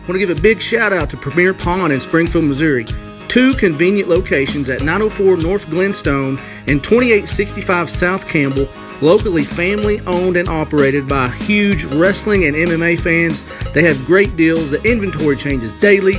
[0.00, 2.86] I want to give a big shout out to Premier Pawn in Springfield, Missouri.
[3.28, 8.66] Two convenient locations at 904 North Glenstone and 2865 South Campbell,
[9.02, 13.48] locally family owned and operated by huge wrestling and MMA fans.
[13.72, 14.70] They have great deals.
[14.70, 16.14] The inventory changes daily.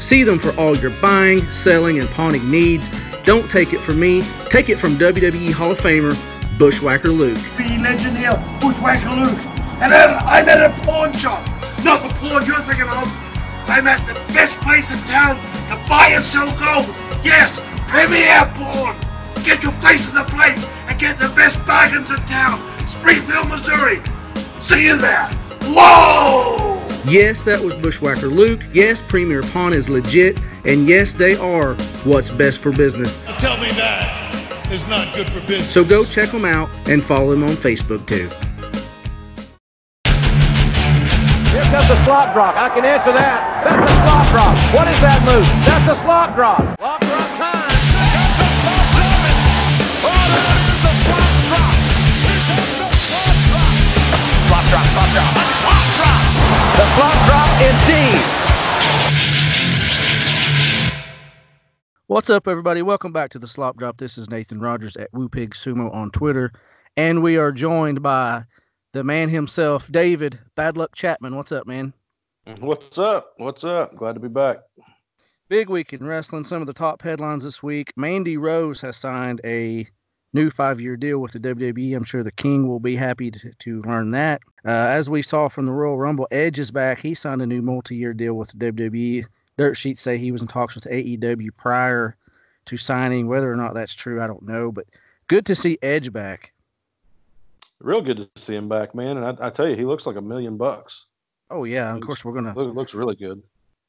[0.00, 2.88] See them for all your buying, selling, and pawning needs.
[3.22, 4.22] Don't take it from me.
[4.48, 6.16] Take it from WWE Hall of Famer
[6.58, 7.38] Bushwhacker Luke.
[7.58, 9.38] The legend here, Bushwhacker Luke.
[9.82, 11.46] And I'm at a pawn shop.
[11.84, 13.25] Not the pawn you're thinking of.
[13.68, 15.36] I'm at the best place in town
[15.68, 16.86] to buy and sell gold.
[17.24, 18.94] Yes, Premier Pawn.
[19.44, 22.58] Get your face in the place and get the best bargains in town.
[22.86, 23.98] Springfield, Missouri.
[24.58, 25.28] See you there.
[25.68, 26.82] Whoa!
[27.10, 28.60] Yes, that was Bushwhacker Luke.
[28.72, 30.38] Yes, Premier Pawn is legit.
[30.64, 33.16] And yes, they are what's best for business.
[33.38, 35.72] Tell me that is not good for business.
[35.72, 38.28] So go check them out and follow them on Facebook too.
[41.86, 42.56] Here comes the slop drop.
[42.56, 43.62] I can answer that.
[43.62, 44.58] That's a slop drop.
[44.74, 45.46] What is that move?
[45.62, 46.58] That's a slop drop.
[46.82, 47.62] Slop drop time.
[47.62, 49.14] That's a slop drop.
[50.02, 51.78] Oh, that is a slop drop.
[52.26, 53.70] Here comes the slop drop.
[54.50, 55.30] Slop drop, slop drop.
[55.62, 56.26] Slop drop.
[56.74, 58.18] The slop drop indeed.
[62.08, 62.82] What's up, everybody?
[62.82, 63.98] Welcome back to the Slop Drop.
[63.98, 66.50] This is Nathan Rogers at WooPig Sumo on Twitter,
[66.96, 68.42] and we are joined by
[68.92, 71.36] the man himself, David Bad Luck Chapman.
[71.36, 71.92] What's up, man?
[72.60, 73.32] What's up?
[73.38, 73.96] What's up?
[73.96, 74.58] Glad to be back.
[75.48, 76.44] Big week in wrestling.
[76.44, 77.92] Some of the top headlines this week.
[77.96, 79.86] Mandy Rose has signed a
[80.32, 81.96] new five-year deal with the WWE.
[81.96, 84.42] I'm sure the King will be happy to, to learn that.
[84.64, 87.00] Uh, as we saw from the Royal Rumble, Edge is back.
[87.00, 89.24] He signed a new multi-year deal with the WWE.
[89.58, 92.16] Dirt sheets say he was in talks with AEW prior
[92.66, 93.26] to signing.
[93.26, 94.70] Whether or not that's true, I don't know.
[94.70, 94.86] But
[95.28, 96.52] good to see Edge back.
[97.80, 99.18] Real good to see him back, man.
[99.18, 100.94] And I, I tell you, he looks like a million bucks.
[101.50, 103.42] Oh yeah, of course we're gonna Look, looks really good.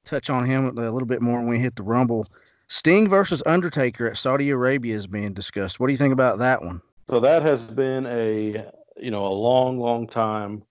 [0.06, 2.28] touch on him a little bit more when we hit the Rumble.
[2.68, 5.80] Sting versus Undertaker at Saudi Arabia is being discussed.
[5.80, 6.82] What do you think about that one?
[7.10, 8.66] So that has been a
[8.98, 10.64] you know a long, long time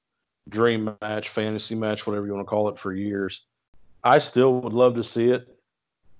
[0.48, 3.40] dream match, fantasy match, whatever you want to call it, for years.
[4.04, 5.48] I still would love to see it.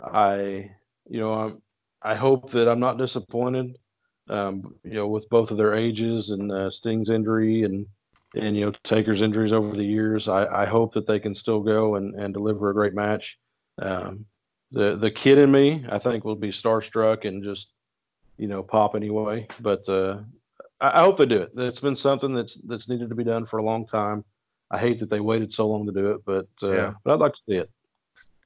[0.01, 0.71] I
[1.09, 1.63] you know I'm,
[2.03, 3.79] I hope that I'm not disappointed.
[4.29, 7.87] Um, you know, with both of their ages and uh, Sting's injury and
[8.35, 11.61] and you know Taker's injuries over the years, I, I hope that they can still
[11.61, 13.37] go and, and deliver a great match.
[13.81, 14.27] Um,
[14.73, 17.69] the the kid in me, I think, will be starstruck and just
[18.37, 19.47] you know pop anyway.
[19.61, 20.19] But uh,
[20.81, 21.53] I, I hope they do it.
[21.57, 24.25] It's been something that's that's needed to be done for a long time.
[24.71, 26.93] I hate that they waited so long to do it, but uh, Yeah.
[27.05, 27.71] but I'd like to see it.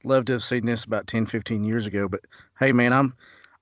[0.03, 2.07] Love to have seen this about 10, 15 years ago.
[2.07, 2.21] But
[2.59, 3.15] hey, man, I'm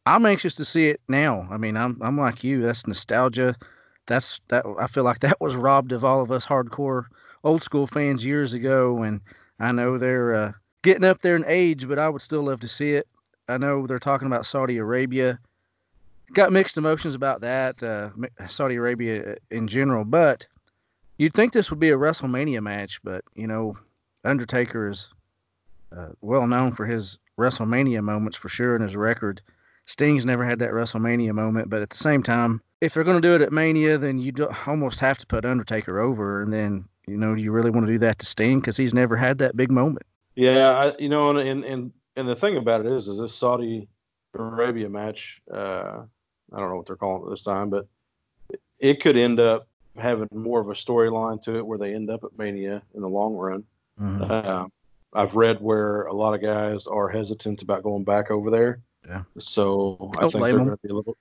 [0.10, 1.48] I'm anxious to see it now.
[1.52, 2.64] I mean, I'm I'm like you.
[2.64, 3.56] That's nostalgia.
[4.08, 4.66] That's that.
[4.80, 7.06] I feel like that was robbed of all of us hardcore
[7.44, 9.04] old school fans years ago.
[9.04, 9.22] And
[9.60, 12.68] I know they're uh, getting up there in age, but I would still love to
[12.68, 13.08] see it.
[13.48, 15.40] I know they're talking about Saudi Arabia.
[16.34, 18.10] Got mixed emotions about that, uh,
[18.48, 20.06] Saudi Arabia in general.
[20.06, 20.48] But
[21.18, 23.76] you'd think this would be a WrestleMania match, but you know,
[24.26, 25.10] Undertaker is
[25.96, 29.42] uh, well known for his WrestleMania moments for sure and his record.
[29.90, 33.28] Sting's never had that WrestleMania moment, but at the same time, if they're going to
[33.28, 34.32] do it at Mania, then you
[34.68, 36.44] almost have to put Undertaker over.
[36.44, 38.94] And then, you know, do you really want to do that to Sting because he's
[38.94, 40.06] never had that big moment?
[40.36, 43.34] Yeah, I, you know, and, and and and the thing about it is, is this
[43.34, 43.88] Saudi
[44.36, 45.42] Arabia match.
[45.52, 46.04] Uh,
[46.54, 47.88] I don't know what they're calling it this time, but
[48.78, 49.68] it could end up
[49.98, 53.10] having more of a storyline to it, where they end up at Mania in the
[53.10, 53.64] long run.
[54.00, 54.30] Mhm.
[54.30, 54.68] Uh,
[55.14, 58.82] I've read where a lot of guys are hesitant about going back over there.
[59.10, 59.24] Yeah.
[59.40, 60.66] So I Don't think they're 'em.
[60.66, 61.18] going to be a little.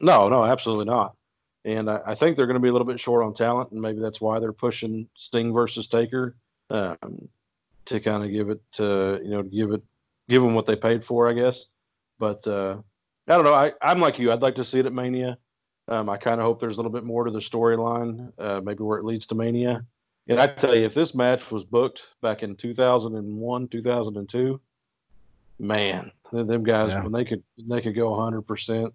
[0.00, 1.16] No, no, absolutely not.
[1.64, 3.80] And I, I think they're going to be a little bit short on talent, and
[3.80, 6.36] maybe that's why they're pushing Sting versus Taker
[6.70, 7.28] um,
[7.86, 9.82] to kind of give it, to, you know, give it,
[10.28, 11.66] give them what they paid for, I guess.
[12.18, 12.76] But uh,
[13.28, 13.54] I don't know.
[13.54, 14.32] I, I'm like you.
[14.32, 15.38] I'd like to see it at Mania.
[15.88, 18.82] Um, I kind of hope there's a little bit more to the storyline, uh, maybe
[18.84, 19.84] where it leads to Mania.
[20.28, 24.60] And I tell you, if this match was booked back in 2001, 2002,
[25.58, 27.02] man, th- them guys Yeah.
[27.02, 28.92] when they could they could go 100, percent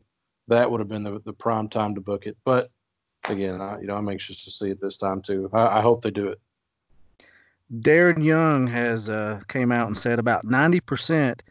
[0.47, 2.37] that would have been the, the prime time to book it.
[2.45, 2.69] But
[3.29, 5.49] again, I, you know, I'm anxious to see it this time too.
[5.53, 6.39] I, I hope they do it.
[7.81, 11.41] Darren Young has uh, came out and said about 90%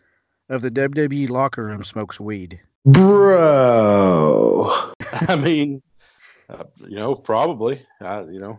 [0.49, 2.59] of the WWE locker room smokes weed.
[2.87, 3.73] Bro.
[5.12, 5.83] I mean,
[6.49, 7.85] uh, you know, probably.
[8.00, 8.59] I, you know,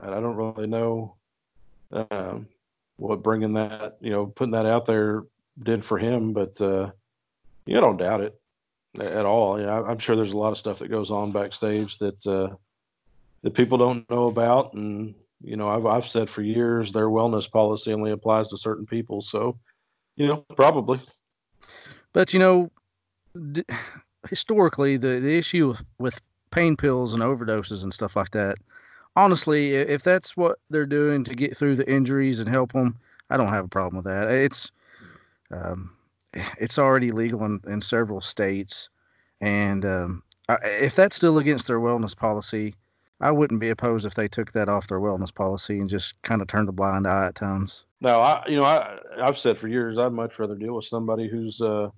[0.00, 1.16] I, I don't really know
[1.92, 2.46] um,
[2.96, 5.24] what bringing that, you know, putting that out there
[5.62, 6.90] did for him, but uh,
[7.66, 8.34] you don't doubt it
[9.00, 9.56] at all.
[9.56, 12.54] Know, I'm sure there's a lot of stuff that goes on backstage that uh,
[13.42, 17.50] that people don't know about, and You know, I've I've said for years their wellness
[17.50, 19.20] policy only applies to certain people.
[19.20, 19.58] So,
[20.16, 21.02] you know, probably.
[22.12, 22.70] But you know,
[23.52, 23.64] d-
[24.28, 28.56] historically, the the issue with, with pain pills and overdoses and stuff like that.
[29.16, 32.96] Honestly, if that's what they're doing to get through the injuries and help them,
[33.30, 34.30] I don't have a problem with that.
[34.30, 34.72] It's
[35.50, 35.96] um,
[36.58, 38.88] it's already legal in, in several states,
[39.40, 42.74] and um, I, if that's still against their wellness policy,
[43.20, 46.42] I wouldn't be opposed if they took that off their wellness policy and just kind
[46.42, 47.84] of turned a blind eye at times.
[48.00, 51.28] No, I you know I I've said for years I'd much rather deal with somebody
[51.28, 51.88] who's uh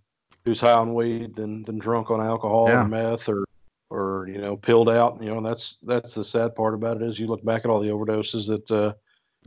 [0.45, 2.85] who's high on weed than than drunk on alcohol Yeah.
[2.85, 3.45] or meth or
[3.91, 5.21] or you know pilled out.
[5.23, 7.81] You know that's that's the sad part about it is you look back at all
[7.81, 8.93] the overdoses that uh,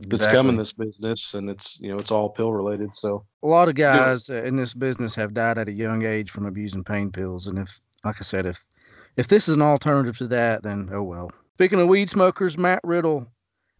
[0.08, 2.94] that's come in this business and it's you know it's all pill related.
[2.94, 3.24] So.
[3.42, 6.46] A lot of guys uh, in this business have died at a young age from
[6.46, 8.64] abusing pain pills and if like i said if
[9.16, 11.30] if this is an alternative to that then oh well.
[11.54, 13.26] Speaking of weed smokers matt riddle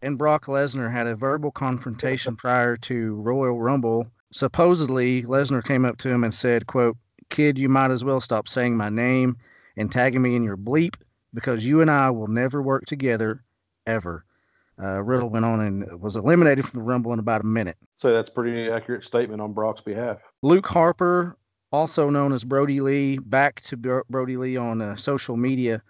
[0.01, 4.07] and brock lesnar had a verbal confrontation prior to royal rumble.
[4.31, 6.97] Supposedly lesnar came up to him and said quote
[7.29, 9.37] kid you might as well stop saying my name
[9.77, 10.95] and tagging me in your bleep
[11.33, 13.41] because you and i will never work together
[13.87, 14.25] ever
[14.81, 18.11] uh, riddle went on and was eliminated from the rumble in about a minute so
[18.11, 20.17] that's a pretty accurate statement on Brock's behalf.
[20.41, 21.37] Luke Harper,
[21.71, 25.83] also known as Brodie Lee, back to Bro- Brodie Lee on uh, social media,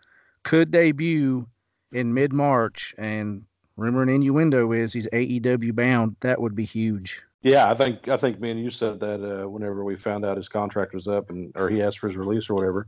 [0.43, 1.47] could debut
[1.93, 2.93] in mid March.
[2.97, 3.43] And
[3.77, 6.17] rumor and innuendo is he's AEW bound.
[6.19, 7.21] That would be huge.
[7.43, 10.35] Yeah, I think I think me and you said that uh, whenever we found out
[10.35, 12.87] his contract was up and or he asked for his release or whatever.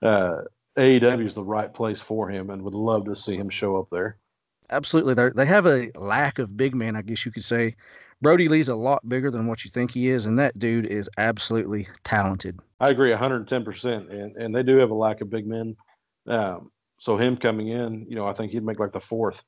[0.00, 0.42] Uh,
[0.78, 3.88] AEW is the right place for him, and would love to see him show up
[3.92, 4.16] there.
[4.70, 5.14] Absolutely.
[5.14, 7.76] They they have a lack of big men, I guess you could say.
[8.22, 11.10] Brodie Lee's a lot bigger than what you think he is, and that dude is
[11.18, 12.60] absolutely talented.
[12.78, 13.84] I agree 110%.
[13.84, 15.76] And, and they do have a lack of big men.
[16.28, 16.70] Um,
[17.00, 19.40] so him coming in, you know, I think he'd make like the fourth.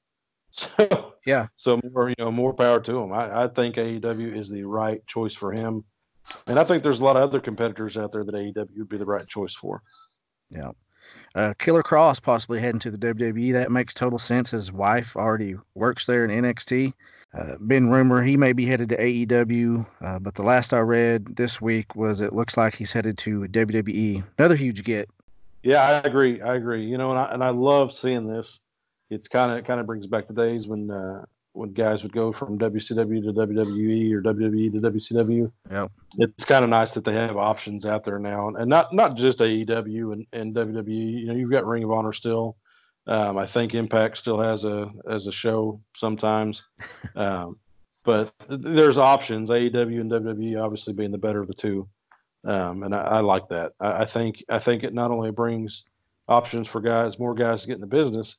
[0.78, 1.46] So, Yeah.
[1.56, 3.12] So more, you know, more power to him.
[3.12, 5.84] I, I think AEW is the right choice for him.
[6.46, 8.98] And I think there's a lot of other competitors out there that AEW would be
[8.98, 9.82] the right choice for.
[10.50, 10.70] Yeah.
[11.34, 13.52] Uh, Killer Kross possibly heading to the WWE.
[13.52, 14.50] That makes total sense.
[14.50, 16.92] His wife already works there in NXT.
[17.36, 21.34] Uh, been rumor he may be headed to AEW, uh, but the last I read
[21.36, 24.22] this week was it looks like he's headed to WWE.
[24.38, 25.08] Another huge get.
[25.64, 26.40] Yeah, I agree.
[26.40, 26.84] I agree.
[26.84, 28.60] You know, and I, and I love seeing this.
[29.10, 31.24] It's kind of kind of brings back the days when uh,
[31.54, 35.52] when guys would go from WCW to WWE or WWE to WCW.
[35.70, 35.92] Yep.
[36.18, 39.38] It's kind of nice that they have options out there now, and not not just
[39.38, 41.20] AEW and, and WWE.
[41.20, 42.56] You know, you've got Ring of Honor still.
[43.06, 46.62] Um, I think Impact still has a as a show sometimes,
[47.16, 47.56] um,
[48.04, 49.48] but there's options.
[49.48, 51.88] AEW and WWE obviously being the better of the two,
[52.44, 53.72] um, and I, I like that.
[53.78, 55.84] I, I think I think it not only brings
[56.26, 58.36] options for guys, more guys to get in the business,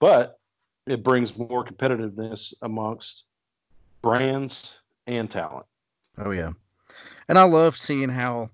[0.00, 0.38] but
[0.86, 3.24] it brings more competitiveness amongst
[4.02, 4.74] brands
[5.06, 5.66] and talent.
[6.18, 6.52] Oh yeah,
[7.28, 8.50] and I love seeing how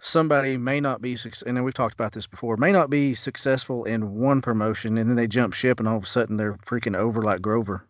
[0.00, 4.14] somebody may not be and we've talked about this before may not be successful in
[4.14, 7.22] one promotion and then they jump ship and all of a sudden they're freaking over
[7.22, 7.84] like Grover.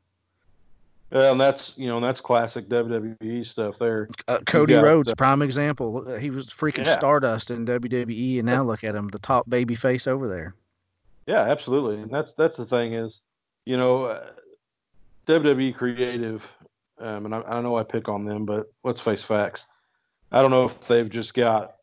[1.12, 4.09] yeah, and that's you know and that's classic WWE stuff there.
[4.27, 6.17] Uh, Cody got, Rhodes, uh, prime example.
[6.17, 6.95] He was freaking Yeah.
[6.95, 10.55] Stardust in WWE, and now look at him, the top baby face over there.
[11.27, 13.21] Yeah, absolutely, and that's that's the thing is,
[13.69, 14.31] you know, uh,
[15.26, 16.43] WWE creative,
[17.03, 19.61] um, and I, I know I pick on them, but let's face facts.
[20.32, 21.75] I don't know if they've just got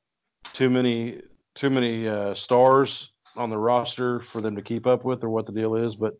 [0.53, 1.21] too many
[1.53, 5.45] too many uh, stars on the roster for them to keep up with, or what
[5.45, 5.95] the deal is.
[5.95, 6.15] But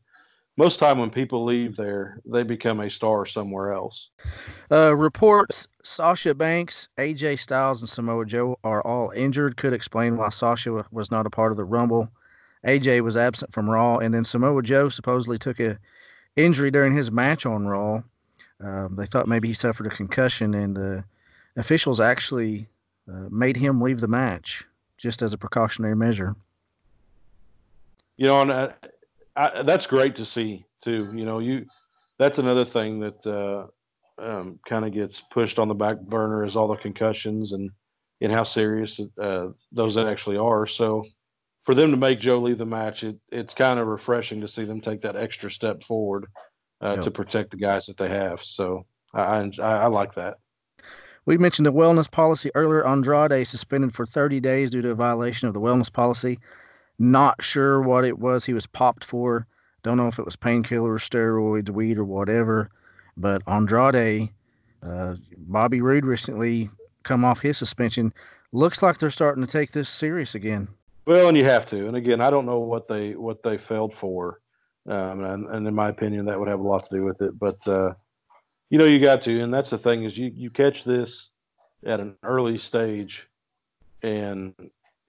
[0.56, 4.10] most time when people leave there, they become a star somewhere else.
[4.72, 9.58] Uh, reports Sasha Banks, AJ Styles, and Samoa Joe are all injured.
[9.58, 12.08] Could explain why Sasha was not a part of the Rumble.
[12.66, 15.78] AJ was absent from Raw, and then Samoa Joe supposedly took a
[16.36, 18.02] injury during his match on Raw.
[18.64, 21.04] Um, they thought maybe he suffered a concussion, and the
[21.58, 22.68] officials actually
[23.10, 24.66] uh, made him leave the match
[24.98, 26.36] just as a precautionary measure.
[28.18, 28.74] you know, and I,
[29.36, 31.12] I, that's great to see too.
[31.14, 31.66] You know, you
[32.18, 33.68] that's another thing that uh,
[34.22, 37.70] um, kind of gets pushed on the back burner is all the concussions and
[38.22, 40.66] and how serious uh, those actually are.
[40.66, 41.06] So
[41.66, 44.66] for them to make Joe leave the match, it, it's kind of refreshing to see
[44.66, 46.26] them take that extra step forward
[46.82, 47.04] uh, Yep.
[47.06, 48.40] to protect the guys that they have.
[48.44, 50.38] So I, I, I like that.
[51.26, 52.86] We mentioned the wellness policy earlier.
[52.86, 56.40] Andrade suspended for 30 days due to a violation of the wellness policy.
[57.00, 59.48] Not sure what it was he was popped for.
[59.82, 62.70] Don't know if it was painkillers, steroids, weed, or whatever.
[63.18, 64.30] But Andrade,
[64.84, 66.70] uh, Bobby Roode recently
[67.04, 68.14] come off his suspension.
[68.52, 70.68] Looks like they're starting to take this serious again.
[71.06, 71.88] Well, and you have to.
[71.88, 74.40] And again, I don't know what they what they failed for.
[74.88, 77.38] um, and, and, in my opinion, that would have a lot to do with it.
[77.38, 77.94] But uh,
[78.70, 81.30] you know, you got to, and that's the thing is you you catch this
[81.86, 83.28] at an early stage,
[84.02, 84.54] and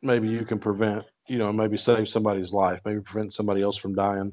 [0.03, 3.95] maybe you can prevent, you know, maybe save somebody's life, maybe prevent somebody else from
[3.95, 4.33] dying.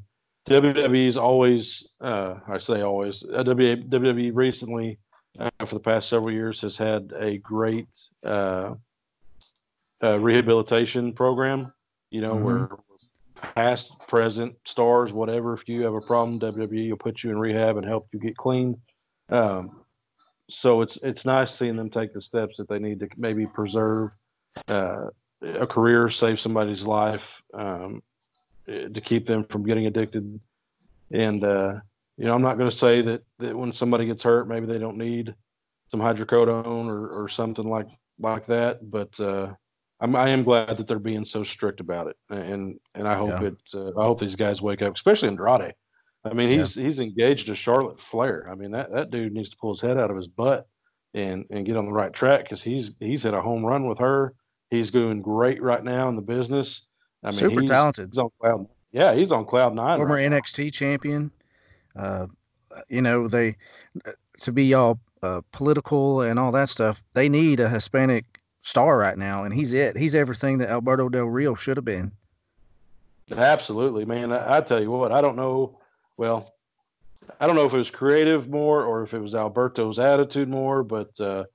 [0.50, 5.00] WWE's always, uh, I say always, uh, WWE recently,
[5.40, 7.88] uh, for the past several years, has had a great
[10.04, 11.72] uh, rehabilitation program.
[12.12, 12.44] You know, mm-hmm.
[12.44, 12.70] where
[13.56, 15.54] past, present stars, whatever.
[15.54, 18.38] If you have a problem, WWE will put you in rehab and help you get
[18.38, 18.80] clean.
[19.30, 19.82] Um,
[20.50, 24.12] so it's it's nice seeing them take the steps that they need to maybe preserve
[24.68, 25.08] uh,
[25.42, 28.02] a career, save somebody's life, um,
[28.68, 30.40] to keep them from getting addicted.
[31.12, 31.76] And uh,
[32.18, 34.80] you know, I'm not going to say that that when somebody gets hurt, maybe they
[34.80, 35.34] don't need
[35.90, 37.88] some hydrocodone or, or something like
[38.20, 38.90] like that.
[38.90, 39.54] But uh,
[40.04, 43.30] I'm, I am glad that they're being so strict about it, and and I hope
[43.42, 43.48] yeah.
[43.48, 43.56] it.
[43.74, 45.74] Uh, I hope these guys wake up, especially Andrade.
[46.26, 46.84] I mean, he's yeah.
[46.84, 48.50] he's engaged to Charlotte Flair.
[48.52, 50.68] I mean, that that dude needs to pull his head out of his butt
[51.14, 53.98] and and get on the right track because he's he's hit a home run with
[54.00, 54.34] her.
[54.70, 56.82] He's doing great right now in the business.
[57.24, 58.10] I mean, super he's, talented.
[58.12, 58.68] He's on cloud.
[58.92, 60.00] Yeah, he's on cloud nine.
[60.00, 61.32] Former right NXT champion.
[61.98, 62.28] Uh,
[62.90, 63.56] you know they
[64.42, 67.02] to be all uh, political and all that stuff.
[67.14, 68.26] They need a Hispanic
[68.64, 69.96] star right now, and he's it.
[69.96, 72.12] He's everything that Alberto Del Rio should have been.
[73.32, 74.32] Absolutely, man.
[74.32, 75.80] I, I, tell you what, I don't know.
[76.18, 76.54] Well,
[77.40, 80.84] I don't know if it was creative more or if it was Alberto's attitude more,
[80.84, 81.46] but uh,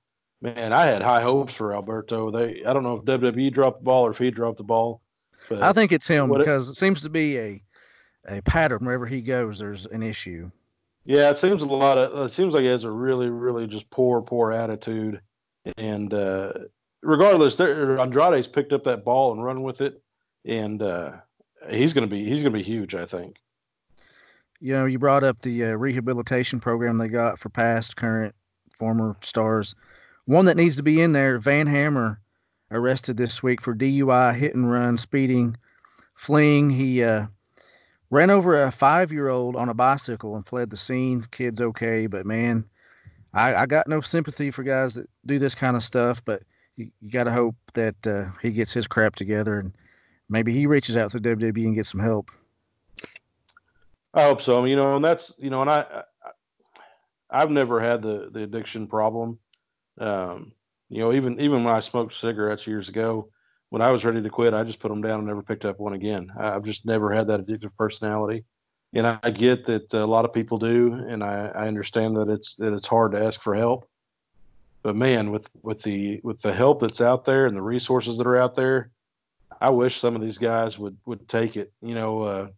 [0.41, 2.31] man, I had high hopes for Alberto.
[2.31, 5.03] They, I don't know if WWE dropped the ball or if he dropped the ball.
[5.49, 7.62] But I think it's him because it, it seems to be a
[8.29, 9.59] a pattern wherever he goes.
[9.59, 10.50] There's an issue.
[11.05, 12.31] Yeah, it seems a lot of.
[12.31, 15.21] It seems like he has a really, really just poor, poor attitude,
[15.79, 16.53] and uh,
[17.02, 20.02] regardless, Andrade's picked up that ball and run with it,
[20.45, 21.12] and uh,
[21.71, 22.95] he's gonna be he's gonna be huge.
[22.95, 23.37] I think.
[24.61, 28.35] You know, you brought up the uh, rehabilitation program they got for past, current,
[28.76, 29.75] former stars.
[30.25, 32.21] One that needs to be in there, Van Hammer,
[32.73, 35.57] arrested this week for DUI, hit and run, speeding,
[36.17, 36.71] fleeing.
[36.71, 37.26] He uh,
[38.11, 41.25] ran over a five-year-old on a bicycle and fled the scene.
[41.31, 42.64] Kid's okay, but man,
[43.33, 46.25] I, I got no sympathy for guys that do this kind of stuff.
[46.25, 46.43] But
[46.78, 49.73] you, got to hope that uh, he gets his crap together and
[50.28, 52.30] maybe he reaches out to WWE and gets some help.
[54.14, 54.58] I hope so.
[54.58, 56.02] I mean, You know, and that's you know, and I,
[57.30, 59.38] I have never had the the addiction problem.
[60.00, 60.52] Um,
[60.88, 63.28] you know, even even when I smoked cigarettes years ago,
[63.68, 65.78] when I was ready to quit, I just put them down and never picked up
[65.78, 66.30] one again.
[66.38, 68.44] I've just never had that addictive personality,
[68.94, 72.56] and I, get that a lot of people do, and I, I understand that it's
[72.56, 73.88] that it's hard to ask for help
[74.82, 78.26] but man, with with the with the help that's out there and the resources that
[78.26, 78.90] are out there,
[79.61, 81.73] I wish some of these guys would would take it.
[81.82, 82.49] You know, uh,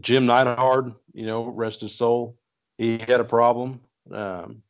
[0.00, 2.36] Jim Neidhart, you know, rest his soul,
[2.78, 3.80] he had a problem,
[4.12, 4.62] um,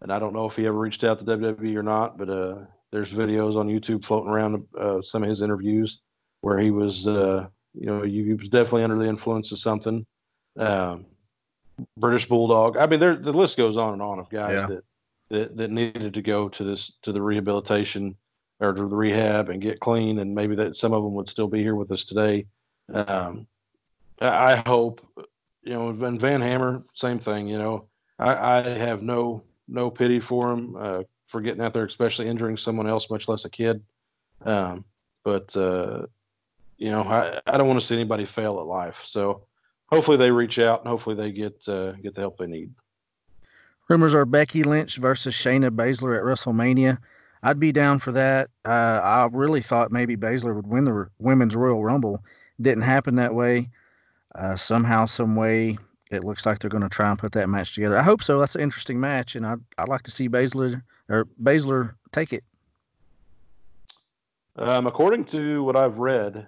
[0.00, 2.16] and I don't know if he ever reached out to WWE or not.
[2.16, 2.54] But uh,
[2.90, 5.98] there's videos on YouTube floating around uh, some of his interviews
[6.40, 10.06] where he was, uh, you know, he, he was definitely under the influence of something.
[10.58, 11.04] Um,
[11.96, 12.76] British Bulldog.
[12.76, 14.66] I mean, there the list goes on and on of guys yeah.
[14.66, 14.84] that
[15.30, 18.16] that, that needed to go to this to the rehabilitation
[18.60, 21.48] or to the rehab and get clean, and maybe that some of them would still
[21.48, 22.46] be here with us today.
[22.92, 23.46] Um,
[24.20, 25.00] I hope,
[25.62, 27.48] you know, and Van Hammer, same thing.
[27.48, 31.86] You know, I, I have no no pity for him uh, for getting out there,
[31.86, 33.82] especially injuring someone else, much less a kid.
[34.44, 34.84] Um,
[35.24, 36.06] but uh,
[36.76, 38.96] you know, I, I don't want to see anybody fail at life.
[39.06, 39.46] So
[39.86, 42.72] hopefully they reach out and hopefully they get uh, get the help they need.
[43.90, 46.96] Rumors are Becky Lynch versus Shayna Baszler at WrestleMania.
[47.42, 48.48] I'd be down for that.
[48.64, 48.68] Uh,
[49.02, 52.22] I really thought maybe Baszler would win the Women's Royal Rumble.
[52.60, 53.68] Didn't happen that way.
[54.36, 55.76] Uh, somehow, some way,
[56.12, 57.98] it looks like they're going to try and put that match together.
[57.98, 58.38] I hope so.
[58.38, 62.44] That's an interesting match, and I'd, I'd like to see Baszler or Baszler take it.
[64.54, 66.46] Um, according to what I've read,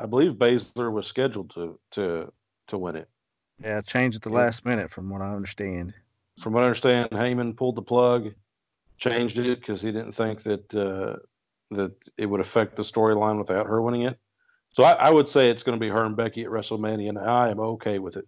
[0.00, 2.32] I believe Baszler was scheduled to to
[2.68, 3.08] to win it.
[3.62, 5.94] Yeah, changed at the last minute, from what I understand
[6.42, 8.32] from what I understand, Heyman pulled the plug,
[8.98, 11.16] changed it because he didn't think that uh,
[11.70, 14.18] that it would affect the storyline without her winning it.
[14.72, 17.18] So I, I would say it's going to be her and Becky at WrestleMania, and
[17.18, 18.26] I am okay with it.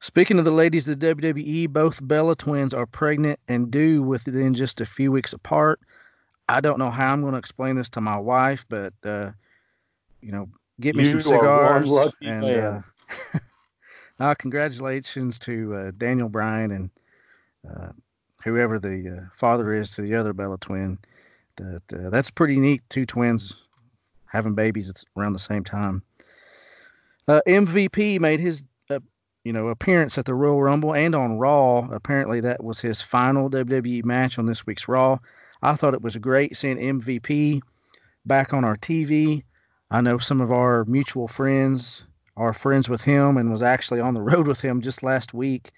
[0.00, 4.54] Speaking of the ladies of the WWE, both Bella twins are pregnant and due within
[4.54, 5.80] just a few weeks apart.
[6.48, 9.32] I don't know how I'm going to explain this to my wife, but uh,
[10.22, 10.48] you know,
[10.80, 11.90] get me you some cigars
[12.22, 12.80] and uh,
[14.20, 16.90] Uh, congratulations to uh, Daniel Bryan and
[17.68, 17.88] uh,
[18.42, 20.98] whoever the uh, father is to the other Bella twin.
[21.56, 22.82] That uh, that's pretty neat.
[22.88, 23.56] Two twins
[24.26, 26.02] having babies around the same time.
[27.26, 28.64] Uh, MVP made his
[29.44, 31.88] you know appearance at the Royal Rumble and on Raw.
[31.92, 35.18] Apparently, that was his final WWE match on this week's Raw.
[35.62, 37.60] I thought it was great seeing MVP
[38.26, 39.42] back on our TV.
[39.90, 42.04] I know some of our mutual friends
[42.38, 45.72] are friends with him and was actually on the road with him just last week.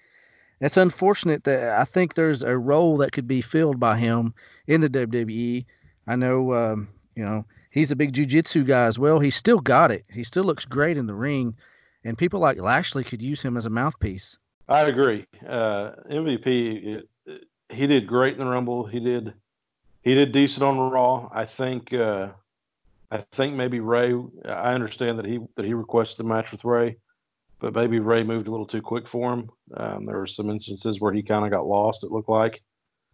[0.61, 4.33] It's unfortunate that I think there's a role that could be filled by him
[4.67, 5.65] in the WWE.
[6.07, 9.19] I know, um, you know, he's a big jujitsu guy as well.
[9.19, 10.05] He's still got it.
[10.11, 11.55] He still looks great in the ring,
[12.03, 14.37] and people like Lashley could use him as a mouthpiece.
[14.69, 15.25] I agree.
[15.45, 18.85] Uh, MVP, it, it, he did great in the Rumble.
[18.85, 19.33] He did,
[20.03, 21.27] he did decent on Raw.
[21.33, 22.29] I think, uh,
[23.11, 24.13] I think maybe Ray.
[24.45, 26.97] I understand that he that he requested a match with Ray,
[27.59, 29.49] but maybe Ray moved a little too quick for him.
[29.75, 32.03] Um, there were some instances where he kind of got lost.
[32.03, 32.61] It looked like,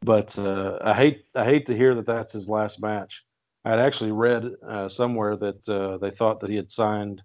[0.01, 3.23] but uh, I hate I hate to hear that that's his last match.
[3.65, 7.21] I had actually read uh, somewhere that uh, they thought that he had signed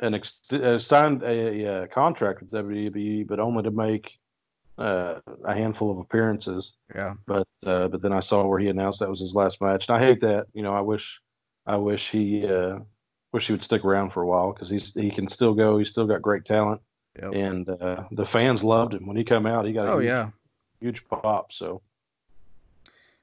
[0.00, 1.28] an ex- uh, signed a,
[1.64, 4.18] a, uh, contract with WWE, but only to make
[4.78, 6.72] uh, a handful of appearances.
[6.94, 7.14] Yeah.
[7.26, 10.00] But but then I saw where he announced that was his last match, and I
[10.00, 10.46] hate that.
[10.52, 11.20] You know, I wish
[11.66, 12.46] I wish he
[13.32, 15.78] wish he would stick around for a while because he's he can still go.
[15.78, 16.80] He's still got great talent,
[17.20, 17.32] yep.
[17.34, 19.66] and uh, the fans loved him when he come out.
[19.66, 20.30] He got a oh huge, yeah
[20.84, 21.52] huge pop.
[21.52, 21.82] So,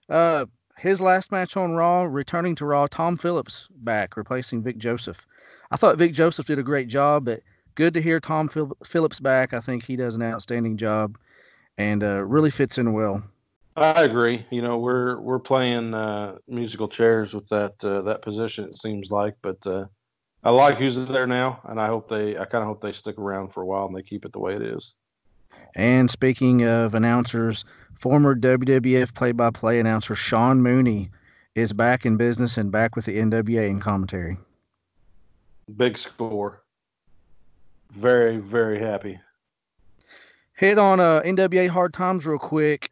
[0.10, 0.46] uh,
[0.78, 5.26] his last match on Raw, returning to Raw, Tom Phillips back replacing Vic Joseph.
[5.70, 7.42] I thought Vic Joseph did a great job, but
[7.76, 9.54] good to hear Tom Phil- Phillips back.
[9.54, 11.18] I think he does an outstanding job,
[11.78, 13.24] and uh, really fits in well.
[13.76, 14.46] I agree.
[14.52, 18.66] You know, we're we're playing uh, musical chairs with that uh, that position.
[18.66, 19.86] It seems like, but uh,
[20.44, 22.38] I like who's there now, and I hope they.
[22.38, 24.40] I kind of hope they stick around for a while and they keep it the
[24.40, 24.94] way it is.
[25.76, 27.64] And speaking of announcers,
[27.94, 31.10] former WWF play-by-play announcer Sean Mooney
[31.56, 34.38] is back in business and back with the NWA in commentary.
[35.78, 36.64] Big score.
[37.92, 39.20] Very very happy.
[40.62, 42.92] Hit on uh, NWA Hard Times real quick.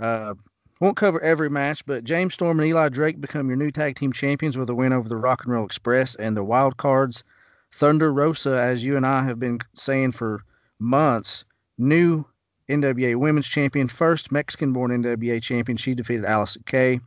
[0.00, 0.32] Uh,
[0.80, 4.14] won't cover every match, but James Storm and Eli Drake become your new tag team
[4.14, 7.22] champions with a win over the Rock and Roll Express and the Wild Cards.
[7.70, 10.40] Thunder Rosa, as you and I have been saying for
[10.78, 11.44] months,
[11.76, 12.24] new
[12.70, 15.76] NWA Women's Champion, first Mexican born NWA champion.
[15.76, 17.00] She defeated Allysin Kay.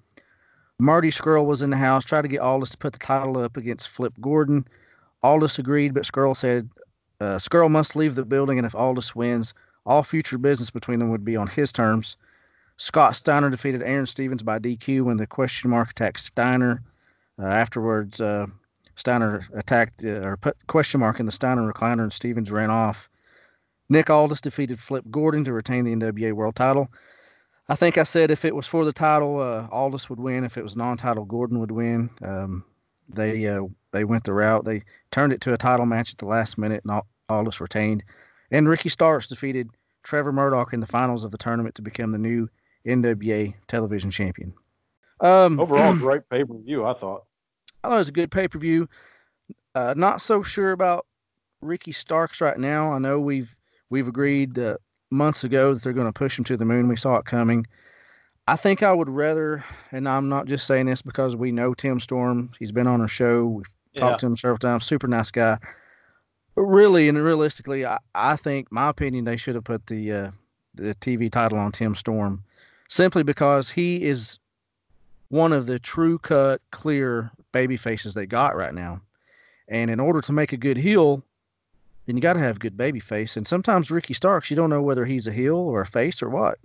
[0.77, 3.57] Marty Scurll was in the house, tried to get Aldis to put the title up
[3.57, 4.67] against Flip Gordon.
[5.23, 6.69] Aldis agreed, but Scurll said
[7.19, 9.55] uh, Scurll must leave the building, and if Aldis wins,
[9.89, 12.15] all future business between them would be on his terms.
[12.77, 16.81] Scott Steiner defeated Aaron Stevens by DQ when the question mark attacked Steiner.
[17.41, 18.45] Uh, afterwards, uh,
[18.95, 23.09] Steiner attacked uh, or put question mark in the Steiner recliner and Stevens ran off.
[23.89, 26.87] Nick Aldis defeated Flip Gordon to retain the NWA World Title.
[27.67, 30.43] I think I said if it was for the title, uh, Aldis would win.
[30.43, 32.11] If it was non-title, Gordon would win.
[32.21, 32.63] Um,
[33.07, 34.65] they uh, they went the route.
[34.65, 38.03] They turned it to a title match at the last minute, and Aldis retained.
[38.51, 39.69] And Ricky Starks defeated
[40.03, 42.49] Trevor Murdoch in the finals of the tournament to become the new
[42.85, 44.53] NWA television champion.
[45.21, 47.25] Um, Overall, great pay per view, I thought.
[47.83, 48.87] I thought it was a good pay per view.
[49.75, 51.05] Uh, not so sure about
[51.61, 52.91] Ricky Starks right now.
[52.91, 53.55] I know we've
[53.89, 54.77] we've agreed uh,
[55.11, 56.87] months ago that they're going to push him to the moon.
[56.87, 57.65] We saw it coming.
[58.47, 61.99] I think I would rather, and I'm not just saying this because we know Tim
[61.99, 62.49] Storm.
[62.57, 63.45] He's been on our show.
[63.45, 64.01] We've yeah.
[64.01, 64.85] talked to him several times.
[64.85, 65.59] Super nice guy.
[66.61, 70.31] Really and realistically, I, I think my opinion they should have put the uh,
[70.75, 72.43] the TV title on Tim Storm
[72.89, 74.39] simply because he is
[75.29, 78.99] one of the true cut, clear baby faces they got right now.
[79.69, 81.23] And in order to make a good heel,
[82.05, 83.37] then you got to have good baby face.
[83.37, 86.29] And sometimes Ricky Starks, you don't know whether he's a heel or a face or
[86.29, 86.59] what.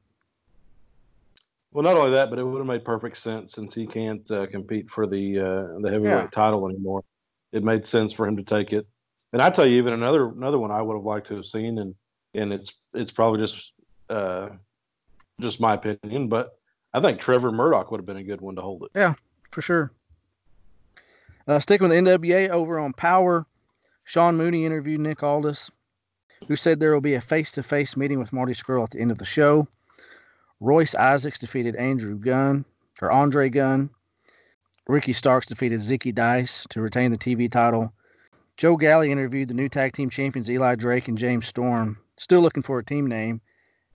[1.73, 4.47] Well, not only that, but it would have made perfect sense since he can't uh,
[4.47, 6.29] compete for the uh, the heavyweight yeah.
[6.33, 7.05] title anymore.
[7.53, 8.89] It made sense for him to take it.
[9.35, 11.79] And I tell you, even another another one I would have liked to have seen,
[11.79, 11.97] and
[12.35, 13.73] and it's it's probably just
[14.09, 14.51] uh,
[15.40, 16.57] just my opinion, but
[16.92, 18.90] I think Trevor Murdoch would have been a good one to hold it.
[18.94, 19.14] Yeah,
[19.51, 19.90] for sure.
[21.49, 23.44] Uh, sticking with the NWA over on Power,
[24.05, 25.68] Sean Mooney interviewed Nick Aldis,
[26.47, 29.18] who said there will be a face-to-face meeting with Marty Scurll at the end of
[29.18, 29.66] the show.
[30.61, 32.64] Royce Isaacs defeated Andrew Gunn
[33.03, 33.90] or Andre Gunn.
[34.87, 37.92] Ricky Starks defeated Zicky Dice to retain the TV title.
[38.57, 41.99] Joe Galli interviewed the new tag team champions Eli Drake and James Storm.
[42.17, 43.40] Still looking for a team name.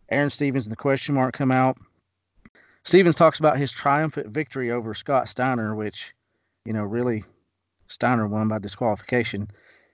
[0.09, 1.77] Aaron Stevens and the question mark come out.
[2.83, 6.13] Stevens talks about his triumphant victory over Scott Steiner, which,
[6.65, 7.23] you know, really
[7.87, 9.47] Steiner won by disqualification.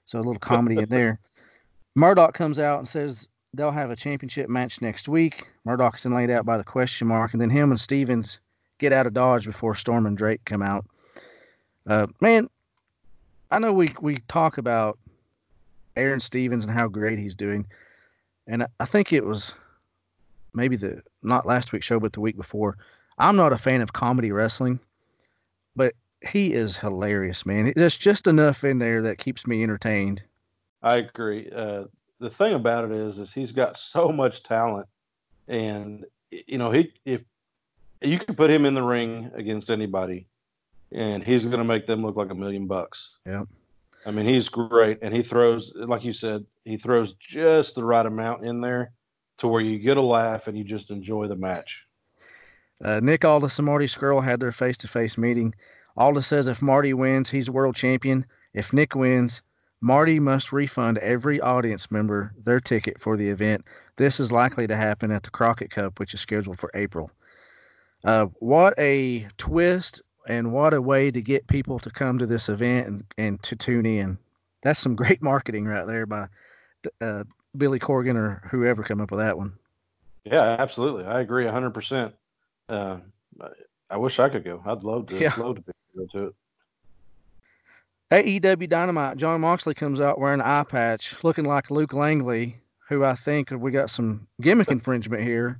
[0.05, 1.19] So a little comedy in there.
[1.95, 5.47] Murdoch comes out and says they'll have a championship match next week.
[5.63, 8.39] Murdoch's then laid out by the question mark, and then him and Stevens
[8.79, 10.85] get out of Dodge before Storm and Drake come out.
[11.87, 12.49] Uh, man,
[13.55, 14.99] I know we we talk about
[15.95, 17.65] Aaron Stevens and how great he's doing,
[18.47, 19.55] and I, think it was
[20.53, 22.75] maybe the not last week's show, but the week before.
[23.17, 24.81] I'm not a fan of comedy wrestling,
[25.73, 25.93] but
[26.27, 27.71] he is hilarious, man.
[27.77, 30.21] There's just enough in there that keeps me entertained.
[30.83, 31.49] I agree.
[31.55, 31.85] Uh,
[32.19, 34.87] the thing about it is, is he's got so much talent,
[35.47, 37.21] and you know, he if
[38.01, 40.27] you can put him in the ring against anybody,
[40.91, 43.09] and he's going to make them look like a million bucks.
[43.25, 43.45] Yeah.
[44.05, 48.05] I mean, he's great, and he throws, like you said, he throws just the right
[48.05, 48.91] amount in there
[49.39, 51.81] to where you get a laugh and you just enjoy the match.
[52.83, 55.55] Uh, Nick Aldis and Marty Scurll had their face-to-face meeting.
[55.97, 58.25] Aldis says if Marty wins, he's world champion.
[58.53, 59.41] If Nick wins,
[59.81, 63.65] Marty must refund every audience member their ticket for the event.
[63.97, 67.11] This is likely to happen at the Crockett Cup, which is scheduled for April.
[68.03, 72.49] Uh, what a twist and what a way to get people to come to this
[72.49, 74.17] event and, and to tune in.
[74.61, 76.27] That's some great marketing right there by
[77.01, 77.23] uh,
[77.57, 79.53] Billy Corgan or whoever come up with that one.
[80.23, 81.05] Yeah, absolutely.
[81.05, 82.11] I agree 100%.
[82.67, 82.97] Uh,
[83.89, 84.61] I wish I could go.
[84.65, 85.33] I'd love to, yeah.
[85.37, 86.35] love to be able to it.
[88.11, 92.57] AEW Dynamite, Jon Moxley comes out wearing an eye patch, looking like Luke Langley,
[92.87, 95.59] who I think we got some gimmick infringement here.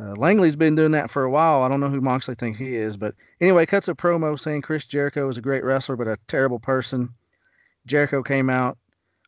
[0.00, 1.62] Uh, Langley's been doing that for a while.
[1.62, 4.84] I don't know who Moxley thinks he is, but anyway, cuts a promo saying Chris
[4.84, 7.08] Jericho is a great wrestler but a terrible person.
[7.86, 8.78] Jericho came out,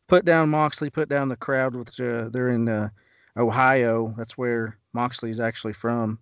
[0.07, 1.75] put down Moxley, put down the crowd.
[1.75, 2.89] With uh, they're in uh,
[3.35, 4.13] Ohio.
[4.17, 6.19] That's where Moxley's actually from.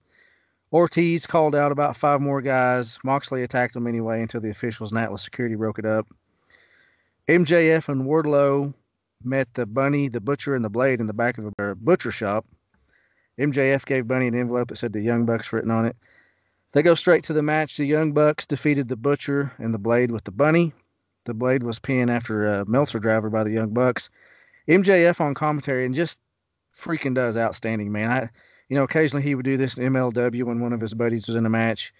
[0.71, 2.99] Ortiz called out about five more guys.
[3.03, 6.07] Moxley attacked them anyway until the officials and Atlas Security broke it up.
[7.27, 8.73] MJF and Wardlow
[9.23, 12.45] met the Bunny, the Butcher, and the Blade in the back of a butcher shop.
[13.39, 15.95] MJF gave Bunny an envelope that said the Young Bucks written on it.
[16.71, 17.77] They go straight to the match.
[17.77, 20.73] The Young Bucks defeated the Butcher and the Blade with the Bunny.
[21.25, 24.09] The Blade was pinned after a Meltzer driver by the Young Bucks.
[24.67, 26.19] MJF on commentary and just
[26.77, 28.11] freaking does outstanding, man.
[28.11, 28.29] I,
[28.67, 31.35] you know, occasionally he would do this in MLW when one of his buddies was
[31.35, 31.93] in a match.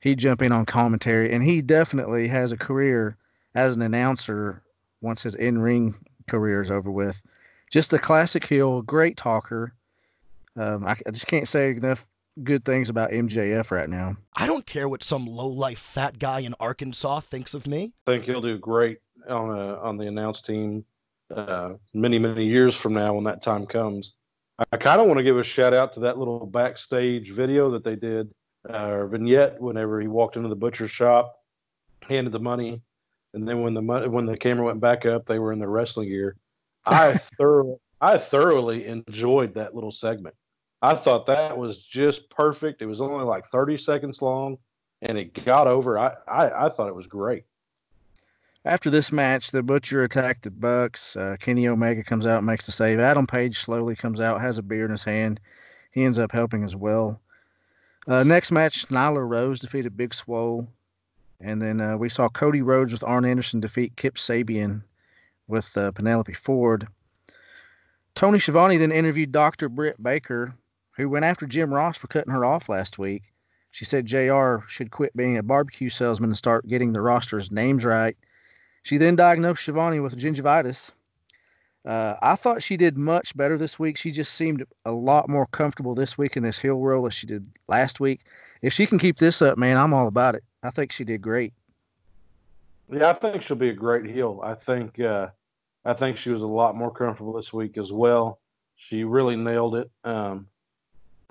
[0.00, 3.16] He'd jump in on commentary, and he definitely has a career
[3.54, 4.62] as an announcer
[5.00, 5.94] once his in-ring
[6.26, 7.22] career is over with.
[7.70, 9.74] Just a classic heel, great talker.
[10.56, 12.06] Um, I, I just can't say enough
[12.42, 14.16] good things about MJF right now.
[14.34, 17.92] I don't care what some low-life fat guy in Arkansas thinks of me.
[18.06, 20.84] I think he'll do great on a, on the announce team
[21.34, 24.12] uh, many many years from now when that time comes.
[24.72, 27.84] I kind of want to give a shout out to that little backstage video that
[27.84, 28.30] they did
[28.68, 31.36] uh, or vignette whenever he walked into the butcher shop,
[32.02, 32.80] handed the money,
[33.34, 35.68] and then when the money, when the camera went back up, they were in their
[35.68, 36.36] wrestling gear.
[36.84, 40.34] I thoroughly I thoroughly enjoyed that little segment.
[40.82, 42.82] I thought that was just perfect.
[42.82, 44.58] It was only like 30 seconds long
[45.02, 45.98] and it got over.
[45.98, 47.44] I, I, I thought it was great.
[48.64, 51.16] After this match, the Butcher attacked the Bucks.
[51.16, 52.98] Uh, Kenny Omega comes out, makes the save.
[52.98, 55.40] Adam Page slowly comes out, has a beer in his hand.
[55.92, 57.20] He ends up helping as well.
[58.08, 60.66] Uh, next match, Nyla Rose defeated Big Swole.
[61.40, 64.82] And then uh, we saw Cody Rhodes with Arn Anderson defeat Kip Sabian
[65.46, 66.88] with uh, Penelope Ford.
[68.14, 69.68] Tony Schiavone then interviewed Dr.
[69.68, 70.54] Britt Baker,
[70.96, 73.22] who went after Jim Ross for cutting her off last week.
[73.70, 77.84] She said JR should quit being a barbecue salesman and start getting the roster's names
[77.84, 78.16] right.
[78.82, 80.92] She then diagnosed Schiavone with gingivitis.
[81.84, 83.96] Uh, I thought she did much better this week.
[83.96, 87.26] She just seemed a lot more comfortable this week in this heel role as she
[87.26, 88.22] did last week.
[88.62, 90.42] If she can keep this up, man, I'm all about it.
[90.62, 91.52] I think she did great.
[92.90, 94.40] Yeah, I think she'll be a great heel.
[94.42, 95.28] I think uh,
[95.84, 98.40] I think she was a lot more comfortable this week as well.
[98.76, 99.90] She really nailed it.
[100.04, 100.46] Um,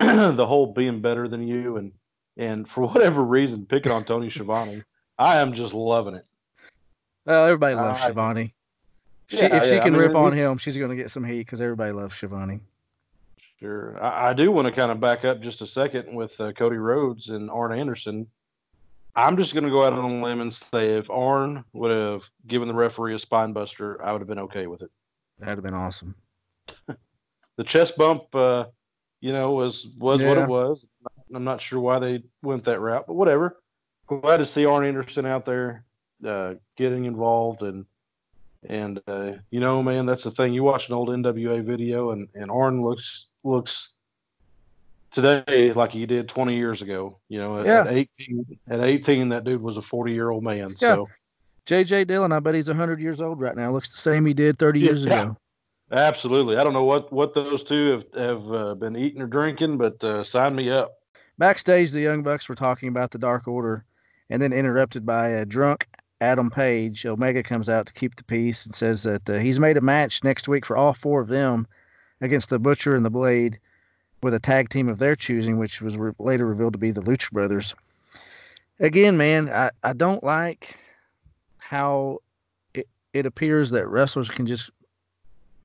[0.00, 1.92] the whole being better than you and
[2.36, 4.82] and for whatever reason picking on Tony Schiavone.
[5.18, 6.26] I am just loving it.
[7.24, 8.54] Well, everybody loves uh, Schiavone.
[9.28, 11.10] She, yeah, if she yeah, can I mean, rip on him, she's going to get
[11.10, 12.60] some heat because everybody loves Schiavone.
[13.58, 13.98] Sure.
[14.02, 16.76] I, I, do want to kind of back up just a second with uh, Cody
[16.76, 18.26] Rhodes and Arn Anderson.
[19.16, 22.20] I'm just going to go out on a limb and say if Arn would have
[22.46, 24.90] given the referee a spine buster, I would have been okay with it.
[25.38, 26.14] That'd have been awesome.
[27.56, 28.66] the chest bump, uh,
[29.26, 30.28] you know, was was yeah.
[30.28, 30.86] what it was.
[31.34, 33.60] I'm not sure why they went that route, but whatever.
[34.06, 35.84] Glad to see Arn Anderson out there
[36.24, 37.86] uh, getting involved and
[38.68, 40.54] and uh, you know, man, that's the thing.
[40.54, 43.88] You watch an old NWA video, and and Arn looks looks
[45.10, 47.18] today like he did 20 years ago.
[47.28, 47.80] You know, at, yeah.
[47.80, 50.70] at 18, at 18, that dude was a 40 year old man.
[50.80, 50.94] Yeah.
[50.94, 51.08] So,
[51.66, 53.72] JJ Dillon, I bet he's 100 years old right now.
[53.72, 55.20] Looks the same he did 30 years yeah.
[55.22, 55.36] ago.
[55.92, 56.56] Absolutely.
[56.56, 60.02] I don't know what, what those two have, have uh, been eating or drinking, but
[60.02, 60.98] uh, sign me up.
[61.38, 63.84] Backstage, the Young Bucks were talking about the Dark Order
[64.30, 65.86] and then interrupted by a drunk
[66.20, 69.76] Adam Page, Omega comes out to keep the peace and says that uh, he's made
[69.76, 71.66] a match next week for all four of them
[72.20, 73.58] against the Butcher and the Blade
[74.22, 77.02] with a tag team of their choosing, which was re- later revealed to be the
[77.02, 77.74] Lucha Brothers.
[78.80, 80.78] Again, man, I, I don't like
[81.58, 82.20] how
[82.72, 84.70] it, it appears that wrestlers can just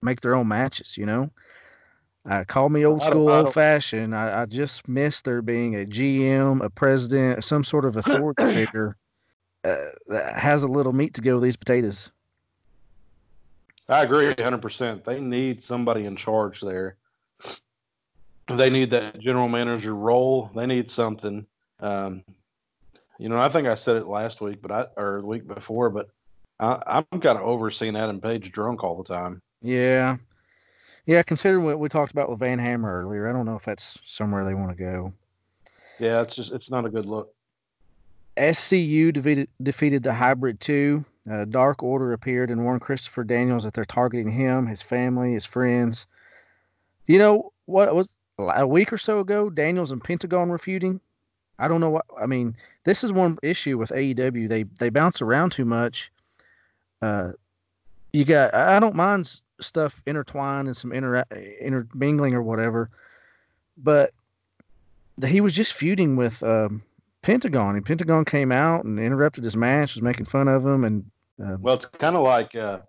[0.01, 1.29] make their own matches, you know?
[2.29, 4.15] Uh, call me old school, old fashioned.
[4.15, 8.95] I, I just miss there being a GM, a president, some sort of authority figure
[9.63, 12.11] uh, that has a little meat to go with these potatoes.
[13.89, 15.03] I agree 100%.
[15.03, 16.95] They need somebody in charge there.
[18.47, 20.51] They need that general manager role.
[20.55, 21.45] They need something.
[21.79, 22.23] Um,
[23.17, 25.89] you know, I think I said it last week, but I or the week before,
[25.89, 26.09] but
[26.59, 29.41] I, I'm kind of over seeing Adam Page drunk all the time.
[29.61, 30.17] Yeah.
[31.05, 33.99] Yeah, considering what we talked about with Van Hammer earlier, I don't know if that's
[34.05, 35.13] somewhere they want to go.
[35.99, 37.33] Yeah, it's just it's not a good look.
[38.37, 41.03] SCU defeated, defeated the Hybrid 2.
[41.29, 45.45] Uh, Dark Order appeared and warned Christopher Daniels that they're targeting him, his family, his
[45.45, 46.07] friends.
[47.07, 49.49] You know what was a week or so ago?
[49.49, 50.99] Daniels and Pentagon were feuding.
[51.59, 52.05] I don't know what.
[52.19, 54.47] I mean, this is one issue with AEW.
[54.47, 56.11] They they bounce around too much.
[57.01, 57.33] Uh,
[58.13, 58.53] you got.
[58.53, 61.23] I don't mind stuff intertwined and some inter
[61.61, 62.89] intermingling or whatever,
[63.77, 64.13] but
[65.17, 66.81] the, he was just feuding with um,
[67.21, 71.05] Pentagon, and Pentagon came out and interrupted his match, was making fun of him, and
[71.43, 72.79] uh, Well, it's kind of like uh,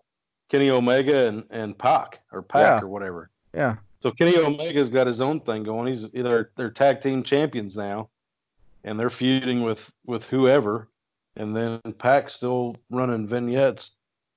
[0.51, 2.81] Kenny Omega and and Pac or Pac Yeah.
[2.81, 3.31] or whatever.
[3.55, 5.95] yeah, So Kenny Omega's got his own thing going.
[5.95, 8.09] He's either they're tag team champions now,
[8.85, 10.89] and they're feuding with with whoever,
[11.37, 13.91] and then Pac's still running vignettes,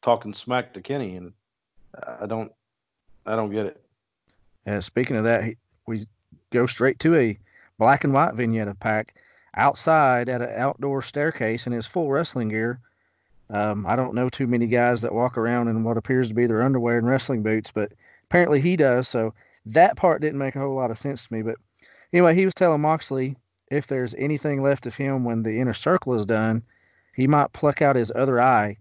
[0.05, 1.33] talking smack to Kenny, and
[2.21, 2.51] I don't,
[3.25, 3.81] I don't get it.
[4.65, 5.55] And speaking of that,
[5.87, 6.05] we
[6.51, 7.37] go straight to a
[7.79, 9.15] black and white vignette of Pac
[9.55, 12.79] outside at an outdoor staircase in his full wrestling gear.
[13.49, 16.47] Um, I don't know too many guys that walk around in what appears to be
[16.47, 17.91] their underwear and wrestling boots, but
[18.25, 19.07] apparently he does.
[19.07, 19.33] So
[19.65, 21.41] that part didn't make a whole lot of sense to me.
[21.41, 21.57] But
[22.13, 23.37] anyway, he was telling Moxley
[23.71, 26.63] if there's anything left of him when the inner circle is done,
[27.15, 28.77] he might pluck out his other eye.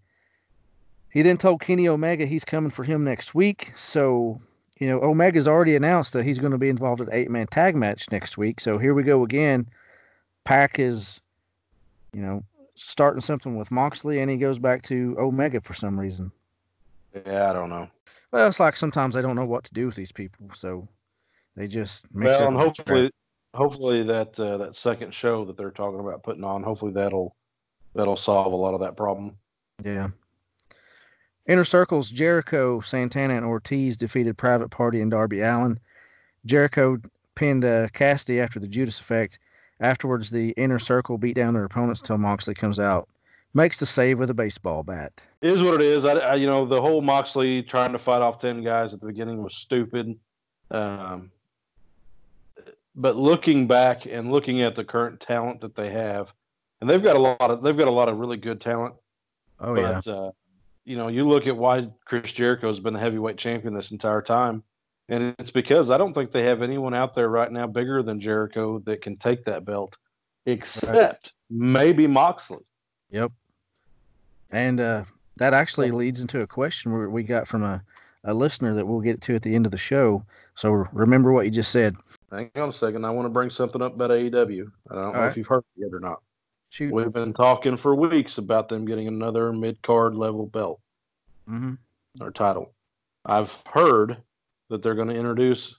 [1.14, 3.72] He then told Kenny Omega he's coming for him next week.
[3.74, 4.40] So
[4.79, 7.77] you know, Omega's already announced that he's going to be involved in eight man tag
[7.77, 8.61] match next week.
[8.61, 9.66] So here we go again.
[10.44, 11.20] Pac is,
[12.12, 12.42] you know,
[12.74, 16.33] starting something with Moxley and he goes back to Omega for some reason.
[17.24, 17.88] Yeah, I don't know.
[18.33, 20.50] Well, it's like sometimes they don't know what to do with these people.
[20.55, 20.88] So
[21.57, 23.11] they just mix well, and hopefully,
[23.55, 27.37] hopefully that uh, that second show that they're talking about putting on, hopefully that'll
[27.94, 29.37] that'll solve a lot of that problem.
[29.85, 30.09] Yeah.
[31.46, 35.78] Inner Circles, Jericho, Santana, and Ortiz defeated Private Party and Darby Allin.
[36.46, 36.98] Jericho
[37.35, 39.38] pinned uh, Cassidy after the Judas effect.
[39.80, 43.09] Afterwards, the Inner Circle beat down their opponents until Moxley comes out.
[43.52, 45.22] Makes the save with a baseball bat.
[45.40, 46.04] It is what it is.
[46.04, 49.07] I, I you know the whole Moxley trying to fight off ten guys at the
[49.07, 50.18] beginning was stupid.
[50.70, 51.30] Um,
[52.96, 56.33] but looking back and looking at the current talent that they have,
[56.80, 58.94] and they've got a lot of they've got a lot of really good talent.
[59.61, 60.00] Oh, yeah.
[60.04, 60.30] uh,
[60.85, 64.23] you know, you look at why Chris Jericho has been the heavyweight champion this entire
[64.23, 64.62] time,
[65.09, 68.20] and it's because I don't think they have anyone out there right now bigger than
[68.20, 69.97] Jericho that can take that belt,
[70.47, 72.64] except maybe Moxley.
[73.11, 73.33] Yep.
[74.51, 75.05] And uh,
[75.37, 77.83] that actually leads into a question we, we got from a,
[78.25, 80.25] a listener that we'll get to at the end of the show.
[80.55, 81.97] So remember what you just said.
[82.31, 83.05] Hang on a second.
[83.05, 84.70] I want to bring something up about AEW.
[84.90, 86.20] I don't know All if you've heard it yet or not.
[86.74, 86.92] Shoot.
[86.92, 90.80] We've been talking for weeks about them getting another mid card level belt
[91.46, 91.74] hmm
[92.20, 92.74] or title.
[93.24, 94.16] I've heard
[94.70, 95.72] that they're going to introduce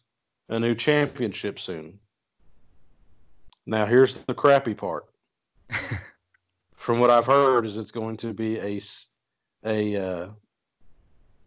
[0.47, 1.99] a new championship soon.
[3.65, 5.08] Now, here's the crappy part.
[6.77, 8.81] From what I've heard, is it's going to be a
[9.65, 10.27] a uh,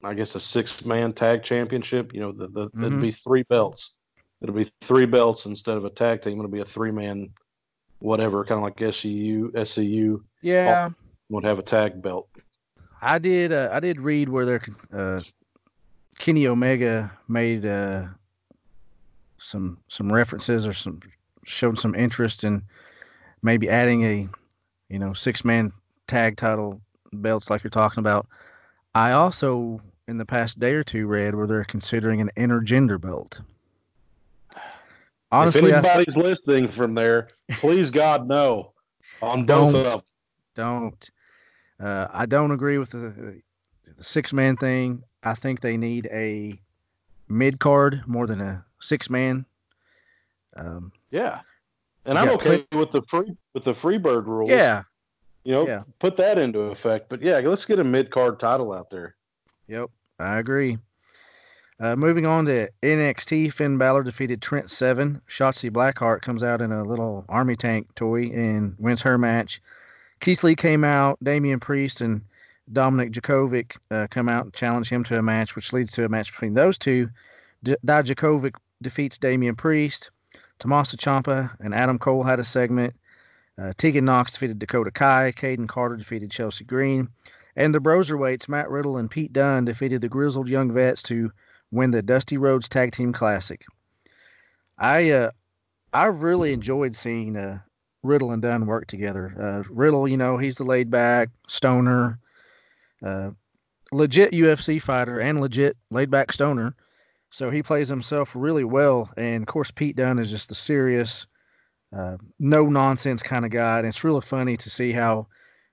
[0.05, 2.13] I guess a six man tag championship.
[2.13, 3.01] You know, the, the it'll Mhm.
[3.01, 3.93] be three belts.
[4.43, 6.39] It'll be three belts instead of a tag team.
[6.39, 7.31] It'll be a three man,
[8.01, 9.51] whatever, kind of like SCU.
[9.55, 10.91] SCU Yeah.
[11.29, 12.29] would have a tag belt.
[13.01, 13.53] I did.
[13.53, 15.21] Uh, I did read where there, uh,
[16.19, 18.07] Kenny Omega made uh,
[19.37, 21.01] some some references or some
[21.45, 22.63] showed some interest in
[23.43, 24.29] maybe adding a,
[24.89, 25.73] you know, six man
[26.09, 26.81] tag title
[27.13, 28.27] belts like you're talking about.
[28.95, 33.41] I also in the past day or two read where they're considering an intergender belt.
[35.31, 38.73] Honestly, if I anybody's listening from there, please God no
[39.21, 39.75] on Don't.
[39.77, 40.01] of them.
[40.55, 41.11] don't.
[41.81, 43.41] Uh, I don't agree with the,
[43.97, 45.03] the six man thing.
[45.23, 46.59] I think they need a
[47.29, 49.45] mid card more than a six man.
[50.57, 51.41] Um, Yeah,
[52.07, 54.49] and I'm okay with the free with the free bird rule.
[54.49, 54.83] yeah,
[55.45, 55.83] You know, Yeah.
[56.01, 57.09] put that into effect.
[57.09, 59.15] But yeah, let's get a mid card title out there.
[59.69, 60.79] Yep, I agree.
[61.81, 65.21] Uh, moving on to NXT, Finn Balor defeated Trent Seven.
[65.29, 69.63] Shotzi Blackheart comes out in a little army tank toy and wins her match.
[70.21, 71.19] Keith Lee came out.
[71.23, 72.23] Damian Priest and
[72.73, 76.09] Dominik Dijakovic uh, come out and challenge him to a match, which leads to a
[76.09, 77.09] match between those two.
[77.63, 80.11] D- Dijakovic defeats Damian Priest.
[80.59, 82.95] Tommaso Ciampa and Adam Cole had a segment.
[83.57, 85.33] Uh, Tegan Nox defeated Dakota Kai.
[85.37, 87.09] Kayden Carter defeated Chelsea Green.
[87.55, 91.31] And the Broserweights, Matt Riddle and Pete Dunne, defeated the Grizzled Young Vets to
[91.71, 93.65] win the Dusty Rhodes Tag Team Classic.
[94.79, 95.31] I uh,
[95.93, 97.59] I really enjoyed seeing uh,
[98.03, 99.35] Riddle and Dunne work together.
[99.39, 102.19] Uh, Riddle, you know, he's the laid back stoner,
[103.05, 103.31] uh,
[103.93, 106.75] legit UFC fighter and legit laid back stoner.
[107.31, 109.11] So he plays himself really well.
[109.17, 111.27] And of course, Pete Dunne is just the serious,
[111.95, 113.79] uh, no nonsense kind of guy.
[113.79, 115.27] And it's really funny to see how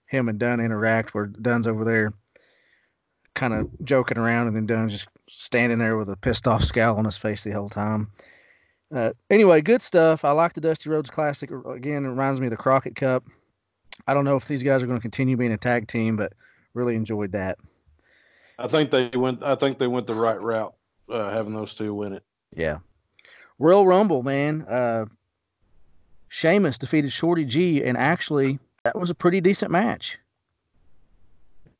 [0.07, 2.13] him and Dunne interact, where Dunne's over there
[3.35, 6.97] kind of joking around, and then Dunne's just standing there with a pissed off scowl
[6.97, 8.11] on his face the whole time.
[8.93, 10.23] Uh, anyway, good stuff.
[10.23, 11.49] I like the Dusty Rhodes Classic.
[11.51, 13.23] Again, it reminds me of the Crockett Cup.
[14.07, 16.33] I don't know if these guys are going to continue being a tag team, but
[16.73, 17.57] really enjoyed that.
[18.57, 19.43] I think they went.
[19.43, 20.73] I think they went the right route,
[21.09, 22.23] uh, having those two win it.
[22.55, 22.77] Yeah.
[23.59, 24.61] Royal Rumble, man.
[24.63, 25.05] Uh,
[26.29, 30.19] Sheamus defeated Shorty G, and actually, that was a pretty decent match.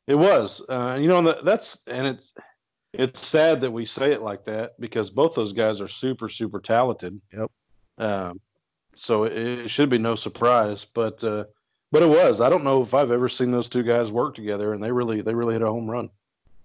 [0.06, 2.32] It was, uh, you know, that's and it's
[2.98, 6.60] it's sad that we say it like that because both those guys are super super
[6.60, 7.20] talented.
[7.32, 7.50] Yep.
[7.98, 8.40] Um,
[8.96, 11.44] so it, it should be no surprise, but uh,
[11.92, 12.40] but it was.
[12.40, 15.22] I don't know if I've ever seen those two guys work together, and they really
[15.22, 16.10] they really hit a home run.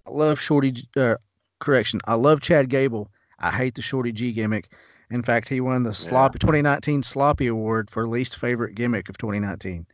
[0.06, 0.74] I love Shorty.
[0.96, 1.16] Uh,
[1.60, 2.00] correction.
[2.06, 3.08] I love Chad Gable.
[3.38, 4.72] I hate the Shorty G gimmick.
[5.10, 9.86] In fact, he won the sloppy 2019 Sloppy Award for least favorite gimmick of 2019.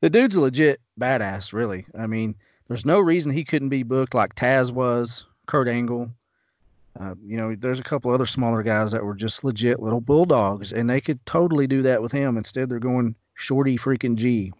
[0.00, 1.86] The dude's a legit badass, really.
[1.98, 2.36] I mean,
[2.68, 6.10] there's no reason he couldn't be booked like Taz was, Kurt Angle.
[6.98, 10.72] Uh, you know, there's a couple other smaller guys that were just legit little bulldogs,
[10.72, 12.38] and they could totally do that with him.
[12.38, 14.52] Instead, they're going Shorty freaking G.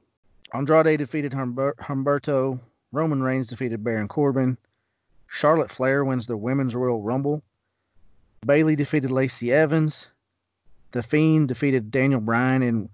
[0.53, 2.61] Andrade defeated Humber- Humberto.
[2.93, 4.57] Roman Reigns defeated Baron Corbin.
[5.29, 7.43] Charlotte Flair wins the Women's Royal Rumble.
[8.47, 10.09] Bayley defeated Lacey Evans.
[10.93, 12.89] The Fiend defeated Daniel Bryan in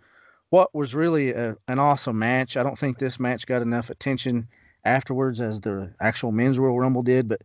[0.50, 2.56] what was really a, an awesome match.
[2.56, 4.48] I don't think this match got enough attention
[4.84, 7.42] afterwards as the actual Men's Royal Rumble did, but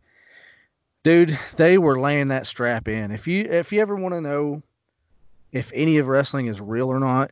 [1.08, 3.10] dude, they were laying that strap in.
[3.10, 4.62] If you if you ever want to know
[5.52, 7.30] if any of wrestling is real or not,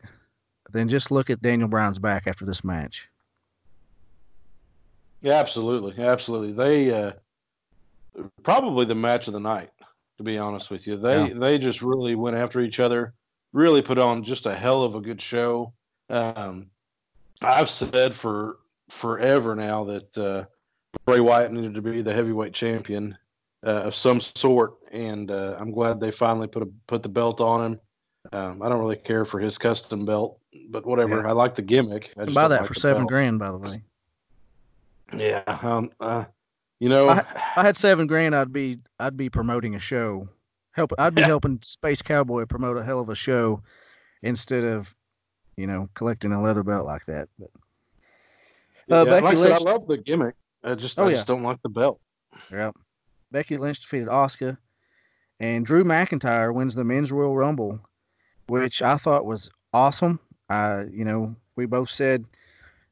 [0.72, 3.10] then just look at Daniel Bryan's back after this match.
[5.20, 6.52] Yeah, absolutely, absolutely.
[6.52, 7.12] They uh,
[8.42, 9.70] probably the match of the night.
[10.16, 11.34] To be honest with you, they Yeah.
[11.34, 13.12] they just really went after each other.
[13.52, 15.74] Really put on just a hell of a good show.
[16.08, 16.70] Um,
[17.42, 18.56] I've said for
[18.88, 20.44] forever now that uh,
[21.04, 23.18] Bray Wyatt needed to be the heavyweight champion
[23.64, 27.40] uh, of some sort, and uh, I'm glad they finally put a, put the belt
[27.40, 27.80] on him.
[28.32, 30.40] Um, I don't really care for his custom belt,
[30.70, 31.20] but whatever.
[31.22, 31.28] Yeah.
[31.28, 32.12] I like the gimmick.
[32.18, 33.08] I buy that like for seven belt.
[33.08, 33.82] grand, by the way.
[35.16, 36.24] Yeah, um, uh,
[36.80, 40.28] you know, I, if I had seven grand, I'd be I'd be promoting a show.
[40.72, 41.28] Help, I'd be Yeah.
[41.28, 43.62] helping Space Cowboy promote a hell of a show
[44.22, 44.94] instead of,
[45.56, 47.28] you know, collecting a leather belt like that.
[47.38, 47.50] But
[48.88, 50.34] yeah, uh, like Becky I said, I love the gimmick.
[50.64, 51.14] I just, Oh, I yeah.
[51.16, 52.00] just don't like the belt.
[52.50, 52.72] yeah,
[53.30, 54.56] Becky Lynch defeated Asuka,
[55.40, 57.80] and Drew McIntyre wins the Men's Royal Rumble,
[58.48, 60.18] which I thought was awesome.
[60.48, 62.24] I, you know, we both said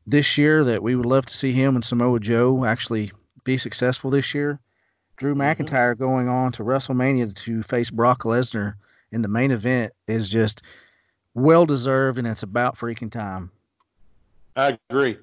[0.06, 3.12] this year that we would love to see him and Samoa Joe actually
[3.44, 4.60] be successful this year.
[5.16, 5.56] Drew Mhm.
[5.56, 8.74] McIntyre going on to WrestleMania to face Brock Lesnar
[9.12, 10.62] in the main event is just
[11.34, 13.50] well deserved, and it's about freaking time.
[14.56, 15.18] I agree,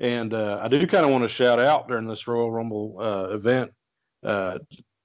[0.00, 3.34] and uh, I do kind of want to shout out during this Royal Rumble uh,
[3.34, 3.72] event,
[4.24, 4.58] uh,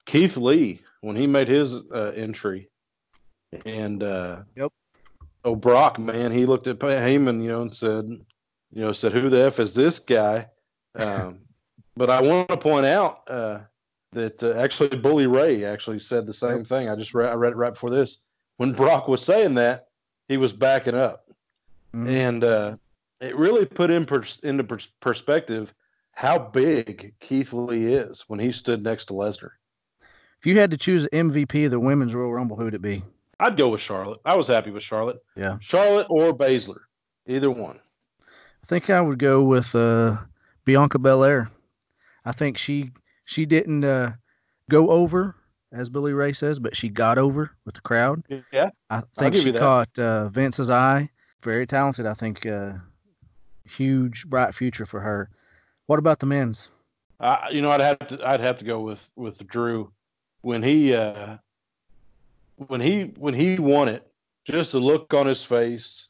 [0.06, 2.68] Keith Lee when he made his uh, entry,
[3.66, 4.72] and uh, Yep.
[5.44, 9.30] Oh, Brock, man, he looked at Heyman, you know, and said, you know, said, "Who
[9.30, 10.46] the f is this guy?"
[10.96, 11.38] Um,
[11.96, 13.60] but I want to point out uh,
[14.12, 16.88] that uh, actually Bully Ray actually said the same thing.
[16.88, 18.18] I just read, I read it right before this.
[18.56, 19.86] When Brock was saying that,
[20.26, 21.26] he was backing up
[21.94, 22.08] Mhm.
[22.08, 22.76] and uh,
[23.20, 25.72] it really put in pers- into pers- perspective
[26.12, 29.50] how big Keith Lee is when he stood next to Lesnar.
[30.38, 32.82] If you had to choose an MVP of the Women's Royal Rumble, who would it
[32.82, 33.02] be?
[33.38, 34.20] I'd go with Charlotte.
[34.24, 35.22] I was happy with Charlotte.
[35.36, 35.58] Yeah.
[35.60, 36.80] Charlotte or Baszler,
[37.26, 37.78] either one.
[38.22, 40.18] I think I would go with uh,
[40.64, 41.50] Bianca Belair.
[42.24, 42.90] I think she
[43.24, 44.12] she didn't uh,
[44.70, 45.34] go over,
[45.72, 48.22] as Bully Ray says, but she got over with the crowd.
[48.52, 51.10] Yeah, I think she caught uh, Vince's eye.
[51.42, 52.06] Very talented.
[52.06, 52.72] I think uh,
[53.64, 55.30] huge, bright future for her.
[55.90, 56.68] What about the men's?
[57.18, 59.90] Uh, you know, I'd have to I'd have to go with with Drew
[60.42, 61.38] when he uh,
[62.68, 64.06] when he when he won it.
[64.44, 66.06] Just the look on his face,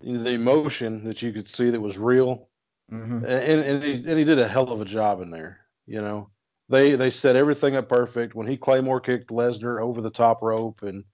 [0.00, 2.48] the emotion that you could see that was real,
[2.90, 3.26] Mm-hmm.
[3.26, 5.58] and and he, and he did a hell of a job in there.
[5.86, 6.30] You know,
[6.70, 10.82] they they set everything up perfect when he Claymore kicked Lesnar over the top rope,
[10.82, 11.04] and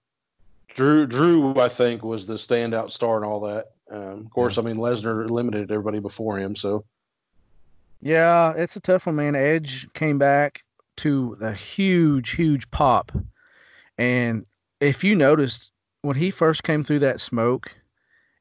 [0.77, 3.71] Drew Drew I think was the standout star and all that.
[3.91, 6.85] Um, of course, I mean Lesnar eliminated everybody before him, so
[8.01, 9.35] Yeah, it's a tough one, man.
[9.35, 10.63] Edge came back
[10.97, 13.11] to a huge, huge pop.
[13.97, 14.45] And
[14.79, 15.71] if you noticed,
[16.01, 17.71] when he first came through that smoke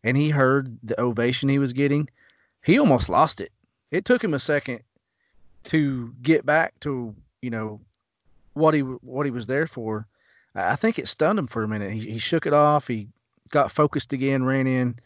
[0.03, 2.09] and he heard the ovation he was getting,
[2.65, 3.53] he almost lost it.
[3.91, 4.81] It took him a second
[5.65, 7.81] to get back to, you know,
[8.55, 10.07] what he what he was there for.
[10.55, 11.93] I think it stunned him for a minute.
[11.93, 12.89] He, he shook it off.
[12.89, 13.09] He
[13.51, 14.97] got focused again, ran in,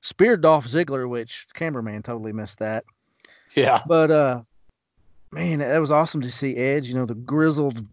[0.00, 2.84] speared Dolph Ziggler, which cameraman totally missed that.
[3.58, 4.42] Yeah, But uh
[5.32, 7.84] man, that was awesome to see Edge, you know, the grizzled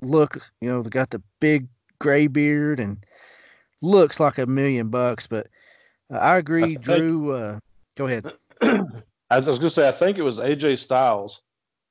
[0.00, 1.66] look, you know, they got the big
[1.98, 2.98] gray beard and
[3.82, 5.46] looks like a million bucks, but
[6.12, 7.58] uh, I agree, think- Drew uh
[7.96, 8.24] go ahead.
[9.30, 11.40] I was gonna say I think it was AJ Styles,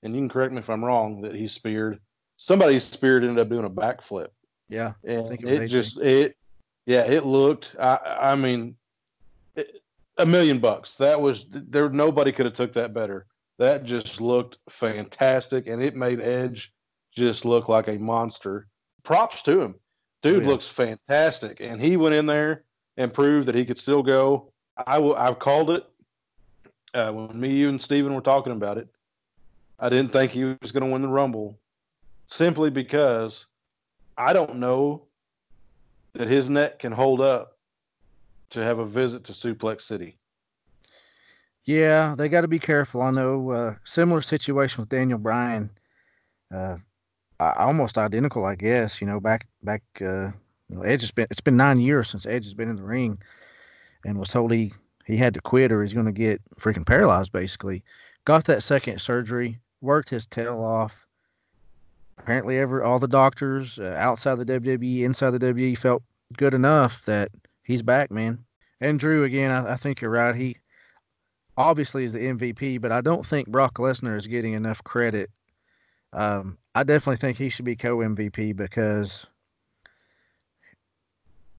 [0.04, 2.00] and you can correct me if I'm wrong that he speared.
[2.38, 4.28] Somebody speared ended up doing a backflip.
[4.70, 4.94] Yeah.
[5.04, 5.70] and think it it, AJ.
[5.70, 6.36] just it
[6.86, 8.76] yeah it looked i i mean
[9.56, 9.82] it,
[10.20, 10.92] a million bucks.
[11.00, 13.26] That was there nobody could have took that better.
[13.58, 16.72] That just looked fantastic and it made edge
[17.16, 18.68] just look like a monster.
[19.04, 19.76] Props to him.
[20.22, 20.50] Dude yeah.
[20.50, 22.64] looks fantastic and he went in there
[22.98, 24.52] and proved that he could still go.
[24.86, 25.84] I will i've called it
[26.94, 28.88] uh, when me you and steven were talking about it.
[29.80, 31.58] I didn't think he was going to win the rumble
[32.28, 33.46] simply because
[34.18, 35.08] I don't know
[36.14, 37.58] that his neck can hold up
[38.52, 40.18] to have a visit to Suplex City.
[41.66, 43.02] Yeah, they got to be careful.
[43.02, 45.70] I know uh similar situation with Daniel Bryan.
[46.54, 46.78] Uh
[47.40, 50.32] almost identical, I guess, you know, back back uh
[50.70, 52.84] you know, Edge has been it's been 9 years since Edge has been in the
[52.84, 53.22] ring
[54.06, 54.74] and was told he
[55.06, 57.84] he had to quit or he's going to get freaking paralyzed basically.
[58.26, 61.06] Got that second surgery, worked his tail off.
[62.18, 66.04] Apparently ever all the doctors uh, outside the WWE, inside the WWE felt
[66.38, 67.32] good enough that
[67.70, 68.40] he's back, man.
[68.82, 70.36] And Drew again, I, I think you're right.
[70.36, 70.58] He
[71.56, 75.30] obviously is the MVP, but I don't think Brock Lesnar is getting enough credit.
[76.12, 79.28] Um, I definitely think he should be co MVP because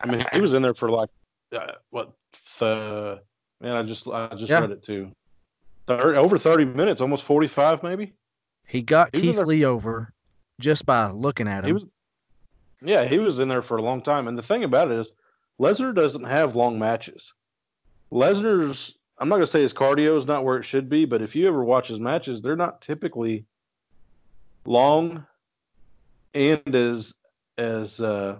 [0.00, 1.08] I mean, he was in there for like
[1.54, 2.12] uh, what
[2.58, 3.20] the
[3.60, 3.72] man?
[3.76, 4.60] I just I just Yeah.
[4.60, 5.12] read it too.
[5.86, 8.14] Thir over thirty minutes, almost forty five, maybe.
[8.66, 10.12] he got He Keith Lee over
[10.60, 11.66] just by looking at him.
[11.66, 11.84] He was,
[12.82, 14.26] yeah, he was in there for a long time.
[14.26, 15.06] And the thing about it is,
[15.60, 17.32] Lesnar doesn't have long matches.
[18.12, 21.36] Lesnar's, I'm not gonna say his cardio is not where it should be, but if
[21.36, 23.44] you ever watch his matches, they're not typically
[24.64, 25.26] long
[26.34, 27.12] and as
[27.58, 28.36] as uh,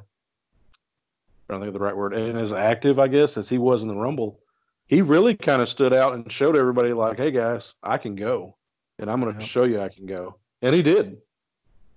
[1.49, 3.83] I don't think of the right word, and as active, I guess, as he was
[3.83, 4.41] in the Rumble.
[4.87, 8.57] He really kind of stood out and showed everybody, like, "Hey guys, I can go,
[8.99, 9.47] and I'm going to Yeah.
[9.47, 11.18] show you I can go," and he did.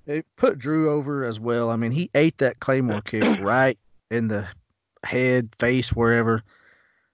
[0.05, 1.69] it put Drew over as well.
[1.69, 3.79] I mean, he ate that Claymore kick right
[4.11, 4.47] in the
[5.03, 6.43] head, face, wherever.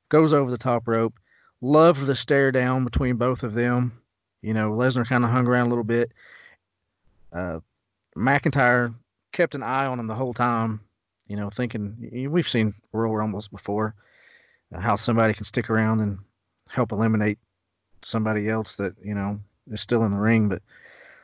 [0.10, 1.20] Goes over the top rope.
[1.62, 4.00] Loved the stare down between both of them.
[4.42, 6.12] You know, Lesnar kind of hung around a little bit.
[7.34, 7.60] Uh,
[8.16, 8.94] McIntyre
[9.34, 10.82] kept an eye on him the whole time.
[11.28, 13.94] You know, thinking we've seen Royal Rumbles before,
[14.74, 16.18] uh, how somebody can stick around and
[16.70, 17.38] help eliminate
[18.02, 19.40] somebody else that you know
[19.72, 20.50] is still in the ring.
[20.50, 20.64] But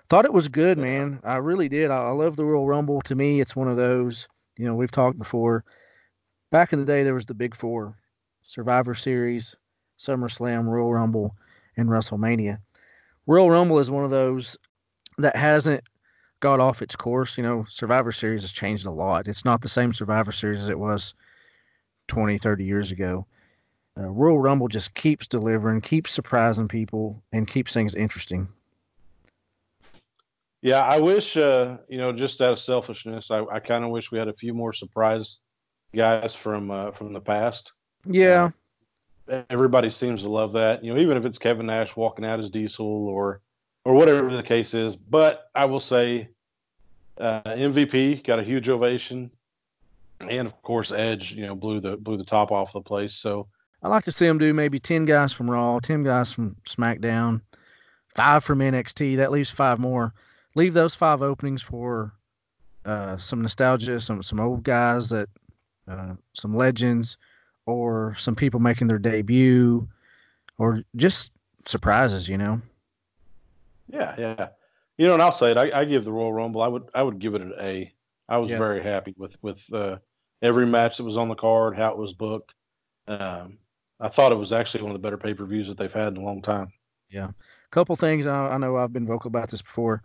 [0.09, 1.19] thought it was good, man.
[1.23, 1.89] I really did.
[1.89, 3.01] I, I love the Royal Rumble.
[3.01, 4.27] To me, it's one of those.
[4.57, 5.63] You know, we've talked before.
[6.55, 7.97] Back in the day, there was the Big Four:
[8.43, 9.57] Survivor Series,
[9.99, 11.35] SummerSlam, Royal Rumble,
[11.75, 12.59] and WrestleMania.
[13.27, 14.55] Royal Rumble is one of those
[15.17, 15.83] that hasn't
[16.39, 17.37] got off its course.
[17.37, 19.27] You know, Survivor Series has changed a lot.
[19.27, 21.13] It's not the same Survivor Series as it was
[22.07, 23.27] 20, 30 years ago.
[23.99, 28.47] Uh, Royal Rumble just keeps delivering, keeps surprising people, and keeps things interesting.
[30.61, 34.09] Yeah, I wish, uh, you know, just out of selfishness, I, I kind of wish
[34.09, 35.39] we had a few more surprise
[35.95, 37.71] guys from uh, from the past.
[38.05, 38.51] Yeah,
[39.49, 42.51] Everybody seems to love that, you know, even if it's Kevin Nash walking out as
[42.51, 43.41] Diesel or
[43.83, 44.95] or whatever the case is.
[44.95, 46.29] But I will say,
[47.19, 49.31] uh, MVP got a huge ovation,
[50.19, 53.15] and of course Edge, you know, blew the blew the top off the place.
[53.15, 53.47] So
[53.81, 57.41] I'd like to see them do maybe 10 guys from Raw, 10 guys from SmackDown,
[58.15, 59.17] five from NXT.
[59.17, 60.13] That leaves five more.
[60.53, 62.13] Leave those five openings for
[62.85, 65.29] uh, some nostalgia, some some old guys that,
[65.89, 67.17] uh, some legends,
[67.65, 69.87] or some people making their debut,
[70.57, 71.31] or just
[71.65, 72.27] surprises.
[72.29, 72.61] You know.
[73.91, 74.47] Yeah, yeah.
[74.97, 75.57] You know, and I'll say it.
[75.57, 76.61] I, I give the Royal Rumble.
[76.61, 77.93] I would I would give it an A.
[78.27, 78.57] I was Yeah.
[78.57, 79.97] very happy with with uh,
[80.41, 82.53] every match that was on the card, how it was booked.
[83.07, 83.57] Um,
[83.99, 86.09] I thought it was actually one of the better pay per views that they've had
[86.09, 86.71] in a long time.
[87.09, 88.25] Yeah, a couple things.
[88.25, 90.01] I, I know I've been vocal about this before.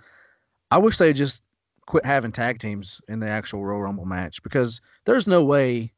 [0.71, 1.43] I wish they just
[1.91, 5.91] quit having tag teams in the actual Royal Rumble match because there's no way,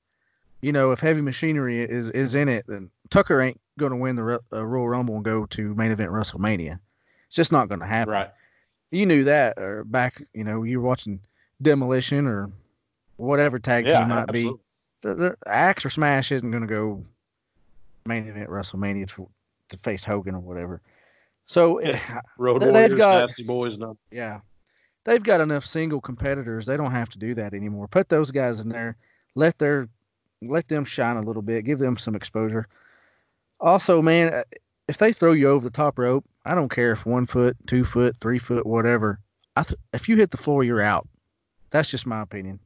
[0.62, 4.16] you know, if Heavy Machinery is is in it, then Tucker ain't going to win
[4.16, 6.78] the uh, Royal Rumble and go to main event WrestleMania.
[7.26, 8.10] It's just not going to happen.
[8.14, 8.30] Right.
[8.90, 11.20] You knew that, or back, you know, you were watching
[11.60, 12.50] Demolition or
[13.18, 13.98] whatever tag Yeah.
[14.00, 14.50] team might be.
[15.02, 17.04] The, the Axe or Smash isn't going to go
[18.06, 19.28] main event WrestleMania to,
[19.68, 20.80] to face Hogan or whatever.
[21.44, 22.20] So Yeah.
[22.38, 23.98] Road They- they've Warriors, got- Nasty Boys, no.
[24.10, 24.40] yeah.
[25.04, 26.66] They've got enough single competitors.
[26.66, 27.88] They don't have to do that anymore.
[27.88, 28.96] Put those guys in there.
[29.34, 29.88] Let their
[30.42, 31.64] let them shine a little bit.
[31.64, 32.66] Give them some exposure.
[33.60, 34.42] Also, man, uh,
[34.88, 37.84] if they throw you over the top rope, I don't care if one foot, two
[37.84, 39.20] foot, three foot, whatever.
[39.56, 41.08] I th- if you hit the floor, you're out.
[41.70, 42.58] That's just my opinion.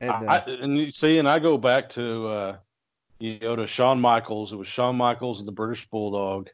[0.00, 2.56] And, uh, I- and you see, and I go back to uh,
[3.18, 4.52] you know to Shawn Michaels.
[4.52, 6.48] It was Shawn Michaels and the British Bulldog,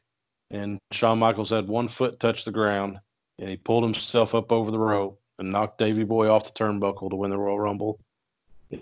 [0.51, 2.99] and Shawn Michaels had one foot touch the ground,
[3.39, 7.11] and he pulled himself up over the rope and knocked Davy Boy off the turnbuckle
[7.11, 7.99] to win the Royal Rumble.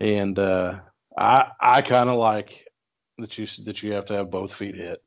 [0.00, 0.80] And uh,
[1.18, 2.66] I I kind of like
[3.18, 5.02] that you that you have to have both feet hit.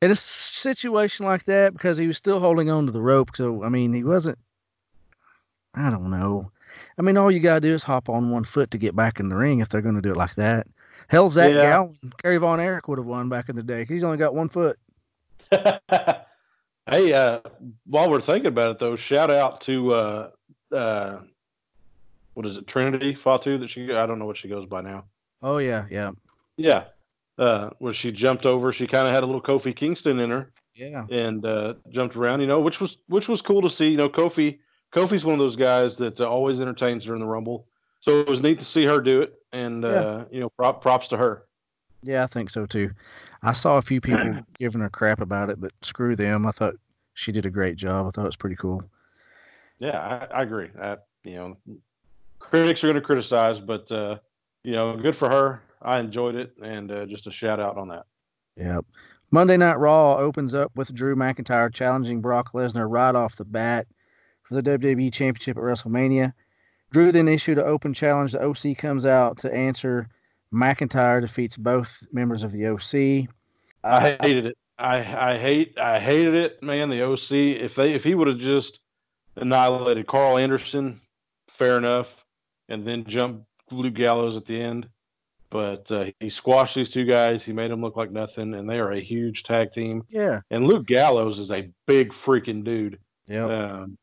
[0.00, 3.62] in a situation like that, because he was still holding on to the rope, so
[3.64, 4.38] I mean, he wasn't.
[5.74, 6.50] I don't know.
[6.98, 9.28] I mean, all you gotta do is hop on one foot to get back in
[9.28, 10.66] the ring if they're going to do it like that.
[11.08, 11.62] Hell, Zach Yeah.
[11.70, 13.84] Gowen, Kerry Von Erich would have won back in the day.
[13.86, 14.78] He's only got one foot.
[16.90, 17.40] hey, uh,
[17.86, 20.30] while we're thinking about it though, shout out to uh,
[20.72, 21.18] uh,
[22.34, 23.58] what is it, Trinity Fatu?
[23.58, 25.04] That she I don't know what she goes by now.
[25.42, 26.12] Oh yeah, yeah,
[26.56, 26.84] Yeah.
[27.38, 30.52] Uh, where she jumped over, she kind of had a little Kofi Kingston in her
[30.74, 31.06] yeah.
[31.10, 33.88] and uh, jumped around, you know, which was which was cool to see.
[33.88, 34.58] You know, Kofi
[34.94, 37.66] Kofi's one of those guys that uh, always entertains during the Rumble,
[38.00, 41.08] so it was neat to see her do it, and uh, you know, prop, props
[41.08, 41.44] to her.
[42.02, 42.90] Yeah, I think so too.
[43.42, 46.46] I saw a few people giving her crap about it, but screw them.
[46.46, 46.74] I thought
[47.14, 48.06] she did a great job.
[48.06, 48.82] I thought it was pretty cool.
[49.78, 50.68] Yeah, I, I agree.
[50.80, 51.56] I, you know,
[52.38, 54.16] critics are going to criticize, but uh,
[54.64, 55.62] you know, good for her.
[55.80, 58.06] I enjoyed it, and uh, just a shout out on that.
[58.56, 58.84] Yep.
[59.32, 63.86] Monday Night Raw opens up with Drew McIntyre challenging Brock Lesnar right off the bat
[64.42, 66.34] for the WWE Championship at WrestleMania.
[66.92, 68.32] Drew then issued an open challenge.
[68.32, 70.08] The OC comes out to answer.
[70.52, 73.28] McIntyre defeats both members of the OC.
[73.84, 74.58] I hated it.
[74.78, 76.88] I I hate I hated it, man.
[76.90, 77.30] The OC.
[77.32, 78.78] If they if he would have just
[79.36, 81.00] annihilated Karl Anderson,
[81.58, 82.08] fair enough,
[82.68, 84.88] and then jumped Luke Gallows at the end.
[85.50, 87.42] But uh, he squashed these two guys.
[87.42, 90.02] He made them look like nothing, and they are a huge tag team.
[90.08, 90.40] Yeah.
[90.50, 92.98] And Luke Gallows is a big freaking dude.
[93.26, 93.44] Yeah.
[93.44, 93.98] Um,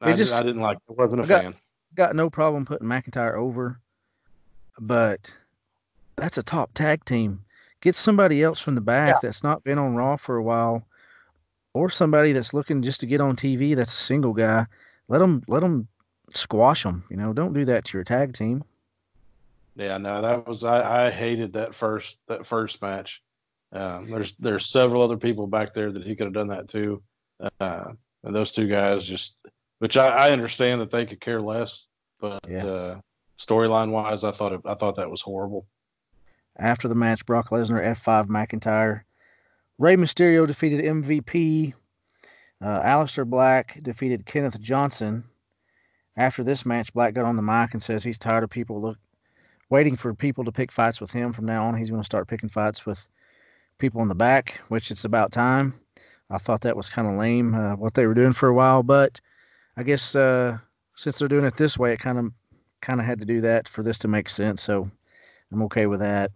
[0.00, 0.78] I, just- I didn't like.
[0.88, 1.54] I wasn't a got- fan.
[1.94, 3.78] Got no problem putting McIntyre over,
[4.78, 5.34] but
[6.22, 7.44] that's a top tag team.
[7.80, 10.86] Get somebody else from the back that's not been on Raw for a while,
[11.74, 13.74] or somebody that's looking just to get on TV.
[13.74, 14.66] That's a single guy.
[15.08, 15.88] Let them let them
[16.32, 17.02] squash them.
[17.10, 18.62] You know, don't do that to your tag team.
[19.74, 23.20] Yeah, no, that was I, I hated that first that first match.
[23.72, 27.02] Um, there's there's several other people back there that he could have done that too,
[27.58, 27.84] uh,
[28.22, 29.32] and those two guys just,
[29.80, 31.86] which I, I understand that they could care less,
[32.20, 32.64] but Yeah.
[32.64, 33.00] uh,
[33.44, 35.66] storyline wise, I thought it, I thought that was horrible.
[36.58, 39.02] After the match, Brock Lesnar F5 McIntyre.
[39.78, 41.72] Rey Mysterio defeated MVP.
[42.60, 45.24] Uh, Aleister Black defeated Kenneth Johnson.
[46.16, 48.98] After this match, Black got on the mic and says he's tired of people look
[49.70, 51.32] waiting for people to pick fights with him.
[51.32, 53.08] From now on, he's going to start picking fights with
[53.78, 55.74] people in the back, which it's about time.
[56.30, 58.82] I thought that was kind of lame uh, what they were doing for a while,
[58.82, 59.20] but
[59.76, 60.58] I guess uh,
[60.94, 62.32] since they're doing it this way, it kind of
[62.82, 64.62] kind of had to do that for this to make sense.
[64.62, 64.90] So
[65.50, 66.32] I'm okay with that.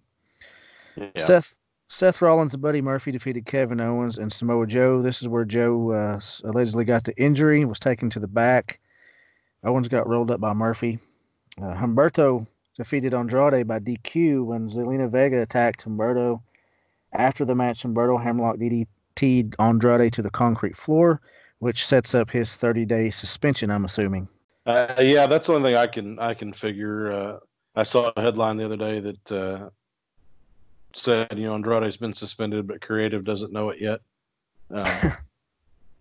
[0.97, 1.11] Yeah.
[1.17, 1.55] Seth
[1.89, 5.03] Seth Rollins and Buddy Murphy defeated Kevin Owens and Samoa Joe.
[5.03, 8.81] This is where Joe uh, allegedly got the injury, was taken to the back.
[9.63, 10.99] Owens got rolled up by Murphy.
[11.61, 16.41] Uh, Humberto defeated Andrade by DQ when Zelina Vega attacked Humberto.
[17.13, 21.21] After the match, Humberto hammerlock DDT'd Andrade to the concrete floor,
[21.61, 23.71] which sets up his 30-day suspension.
[23.71, 24.29] I'm assuming.
[24.67, 27.13] Uh, yeah, that's the only thing I can I can figure.
[27.13, 27.39] Uh,
[27.77, 29.71] I saw a headline the other day that uh,
[30.97, 34.01] said you know Andrade's been suspended, but creative doesn't know it yet.
[34.71, 35.13] Um,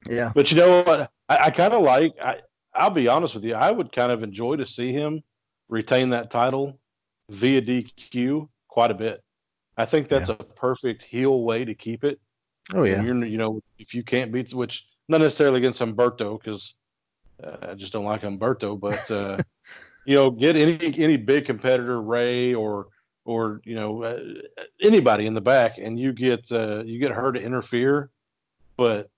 [0.09, 0.31] Yeah.
[0.33, 1.11] But you know what?
[1.29, 2.13] I, I kind of like.
[2.21, 2.37] I
[2.73, 3.55] I'll be honest with you.
[3.55, 5.23] I would kind of enjoy to see him
[5.69, 6.77] retain that title
[7.29, 9.23] via DQ quite a bit.
[9.77, 12.19] I think that's a perfect heel way to keep it.
[12.73, 13.01] Oh yeah.
[13.01, 16.73] You're, you know, if you can't beat, which not necessarily against Humberto, because
[17.43, 19.37] uh, I just don't like Humberto, but uh,
[20.05, 22.87] you know, get any any big competitor, Rey or
[23.26, 24.19] or you know uh,
[24.82, 28.09] anybody in the back, and you get uh, you get her to interfere,
[28.78, 29.09] but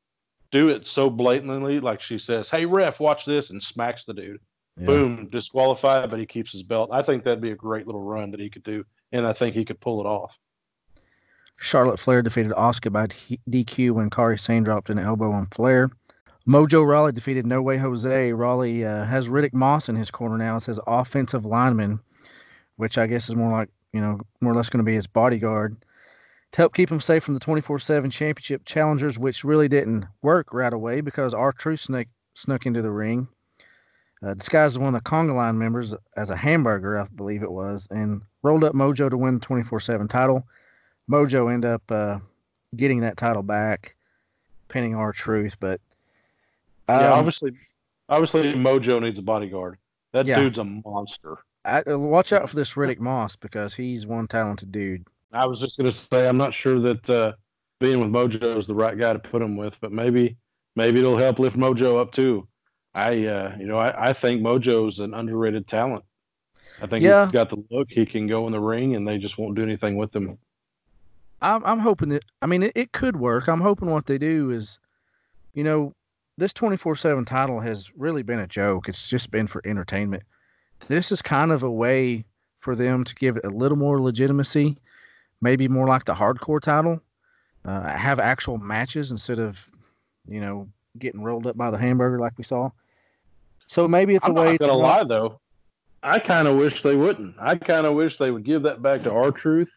[0.52, 4.40] do it so blatantly, like she says, "Hey ref, watch this," and smacks the dude.
[4.80, 4.86] Yeah.
[4.86, 6.90] Boom, disqualified, but he keeps his belt.
[6.92, 9.56] I think that'd be a great little run that he could do, and I think
[9.56, 10.38] he could pull it off.
[11.60, 13.08] Charlotte Flair defeated Asuka by
[13.50, 15.90] DQ when Kairi Sane dropped an elbow on Flair.
[16.48, 18.32] Mojo Rawley defeated No Way Jose.
[18.32, 22.00] Rawley uh, has Riddick Moss in his corner now as says offensive lineman,
[22.78, 25.08] which I guess is more like, you know, more or less going to be his
[25.08, 25.76] bodyguard.
[26.54, 30.54] To help keep him safe from the 24 7 championship challengers, which really didn't work
[30.54, 33.28] right away because R-Truth snuck, snuck into the ring,
[34.26, 37.52] uh, disguised as one of the Conga Line members as a hamburger, I believe it
[37.52, 40.48] was, and rolled up Mojo to win the 24 7 title.
[41.12, 42.20] Mojo end up uh,
[42.78, 43.96] getting that title back,
[44.70, 45.60] pinning R-Truth.
[45.60, 45.82] But
[46.88, 47.52] yeah, um, obviously,
[48.08, 49.78] obviously Mojo needs a bodyguard.
[50.14, 50.40] That Yeah.
[50.40, 51.38] dude's a monster.
[51.68, 55.06] I, uh, watch out for this Riddick Moss because he's one talented dude.
[55.34, 57.34] I was just gonna say I'm not sure that uh,
[57.80, 60.38] being with Mojo is the right guy to put him with, but maybe
[60.76, 62.48] maybe it'll help lift Mojo up too.
[62.96, 66.04] I uh, you know I, I think Mojo's an underrated talent.
[66.82, 67.26] I think Yeah.
[67.26, 67.88] he's got the look.
[67.90, 70.38] He can go in the ring, and they just won't do anything with him.
[71.42, 73.48] I'm, I'm hoping that, I mean, it, it could work.
[73.48, 74.80] I'm hoping what they do is,
[75.54, 75.94] you know,
[76.38, 78.90] this 24 7 title has really been a joke.
[78.90, 80.24] It's just been for entertainment.
[80.88, 82.26] This is kind of a way
[82.60, 84.78] for them to give it a little more legitimacy,
[85.42, 87.02] maybe more like the hardcore title,
[87.66, 89.60] uh, have actual matches instead of,
[90.28, 90.68] you know,
[90.98, 92.70] getting rolled up by the hamburger like we saw.
[93.68, 95.40] So maybe it's I'm a way not gonna to lie though.
[96.02, 97.36] I kind of wish they wouldn't.
[97.40, 99.70] I kind of wish they would give that back to R-Truth.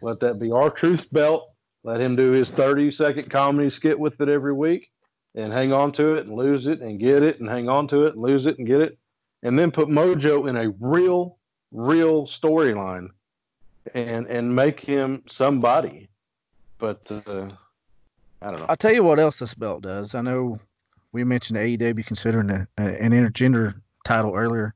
[0.00, 1.50] Let that be R-Truth belt.
[1.84, 4.90] Let him do his 30 second comedy skit with it every week
[5.34, 8.06] and hang on to it and lose it and get it and hang on to
[8.06, 8.98] it and lose it and get it.
[9.42, 11.38] And then put Mojo in a real,
[11.70, 13.10] real storyline
[13.94, 16.08] and and make him somebody.
[16.78, 17.48] But uh,
[18.42, 18.66] I don't know.
[18.68, 20.14] I'll tell you what else this belt does.
[20.14, 20.58] I know
[21.12, 24.74] we mentioned AEW considering a, a, an intergender title earlier.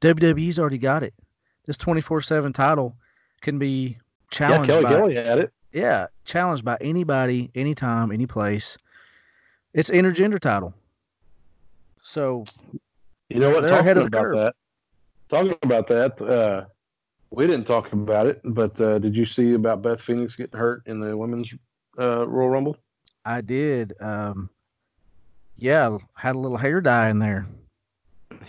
[0.00, 1.14] WWE's already got it.
[1.66, 2.96] This 24 7 title
[3.40, 3.96] can be yeah,
[4.30, 5.52] challenged Kelly by Kelly had it.
[5.72, 8.76] yeah, challenged by anybody, anytime, any place.
[9.72, 10.74] It's intergender title.
[12.02, 12.44] So
[13.34, 13.62] You know what?
[13.62, 14.36] They're Talking ahead of the about curve.
[14.36, 14.54] that.
[15.28, 16.64] Talking about that, uh,
[17.30, 20.82] we didn't talk about it, but uh, did you see about Beth Phoenix getting hurt
[20.86, 21.50] in the women's
[21.98, 22.76] uh, Royal Rumble?
[23.24, 24.50] I did um
[25.56, 27.46] yeah, had a little hair dye in there.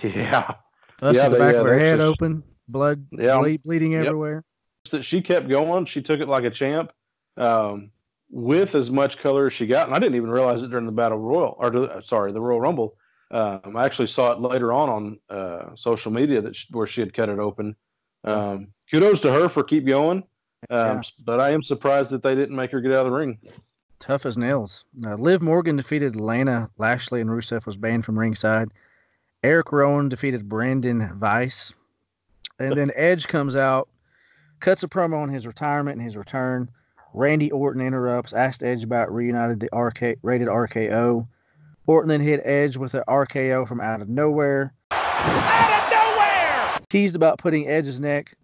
[0.04, 0.54] Yeah,
[1.00, 3.38] Busted Yeah, the back yeah, of her head just- open, blood Yeah.
[3.40, 4.06] ble- bleeding Yep.
[4.06, 4.44] everywhere.
[4.92, 5.86] that she kept going.
[5.88, 6.92] She took it like a champ,
[7.38, 7.90] um,
[8.30, 9.88] with as much color as she got.
[9.88, 12.96] And I didn't even realize it during the Battle Royal, or sorry, the Royal Rumble.
[13.36, 17.02] Um, I actually saw it later on on uh, social media that she, where she
[17.02, 17.76] had cut it open.
[18.24, 20.24] Um, kudos to her for keep going.
[20.70, 21.02] Um, Yeah.
[21.26, 23.38] But I am surprised that they didn't make her get out of the ring.
[24.00, 24.86] Tough as nails.
[25.06, 28.70] Uh, Liv Morgan defeated Lana Lashley, and Rusev was banned from ringside.
[29.44, 31.74] Eric Rowan defeated Brandon Weiss.
[32.58, 33.90] And then Edge comes out,
[34.62, 36.70] cuts a promo on his retirement and his return.
[37.14, 41.28] Randy Orton interrupts, asked Edge about reunited the RK rated RKO.
[41.88, 44.74] Orton then hit Edge with an RKO from out of nowhere.
[44.92, 46.80] Out of nowhere!
[46.90, 48.36] Teased about putting Edge's neck,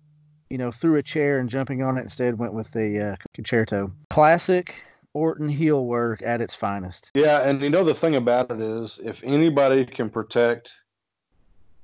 [0.49, 2.01] you know, through a chair and jumping on it.
[2.01, 3.91] Instead, went with the uh, Con-Chair-To.
[4.09, 4.75] Classic
[5.13, 7.11] Orton heel work at its finest.
[7.15, 10.69] Yeah, and you know the thing about it is, if anybody can protect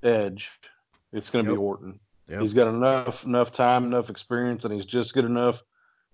[0.03, 0.47] Edge,
[1.11, 1.57] it's going to Yep.
[1.57, 1.99] be Orton.
[2.29, 2.41] Yep.
[2.41, 5.59] He's got enough enough time, enough experience, and he's just good enough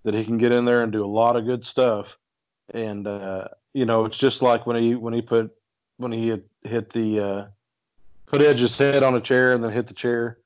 [0.03, 2.05] that he can get in there and do a lot of good stuff.
[2.73, 5.55] And uh, you know, it's just like when he when he put
[5.97, 7.47] when he had hit the uh,
[8.25, 10.37] put Edge's head on a chair and then hit the chair.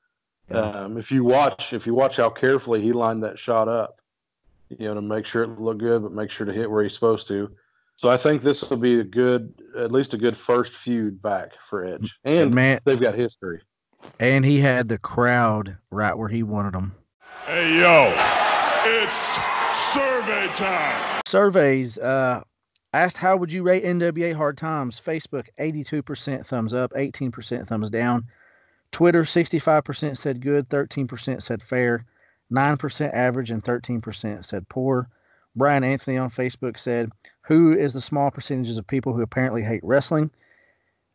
[0.50, 0.60] Yeah.
[0.60, 4.00] Um, if you watch if you watch how carefully he lined that shot up,
[4.70, 6.94] you know, to make sure it looked good, but make sure to hit where he's
[6.94, 7.50] supposed to.
[7.98, 11.50] So I think this will be a good, at least a good first feud back
[11.68, 13.60] for Edge, and man, they've got history.
[14.20, 16.94] and he had the crowd right where he wanted them.
[17.44, 18.14] Hey, yo,
[18.84, 19.57] it's
[19.92, 21.22] survey time.
[21.26, 22.42] Surveys uh,
[22.92, 25.00] asked how would you rate NWA Hard Times?
[25.00, 28.26] Facebook 82% thumbs up, 18% thumbs down.
[28.92, 32.04] Twitter 65% said good, 13% said fair,
[32.52, 35.08] 9% average, and 13% said poor.
[35.56, 37.10] Brian Anthony on Facebook said,
[37.42, 40.30] Who is the small percentages of people who apparently hate wrestling?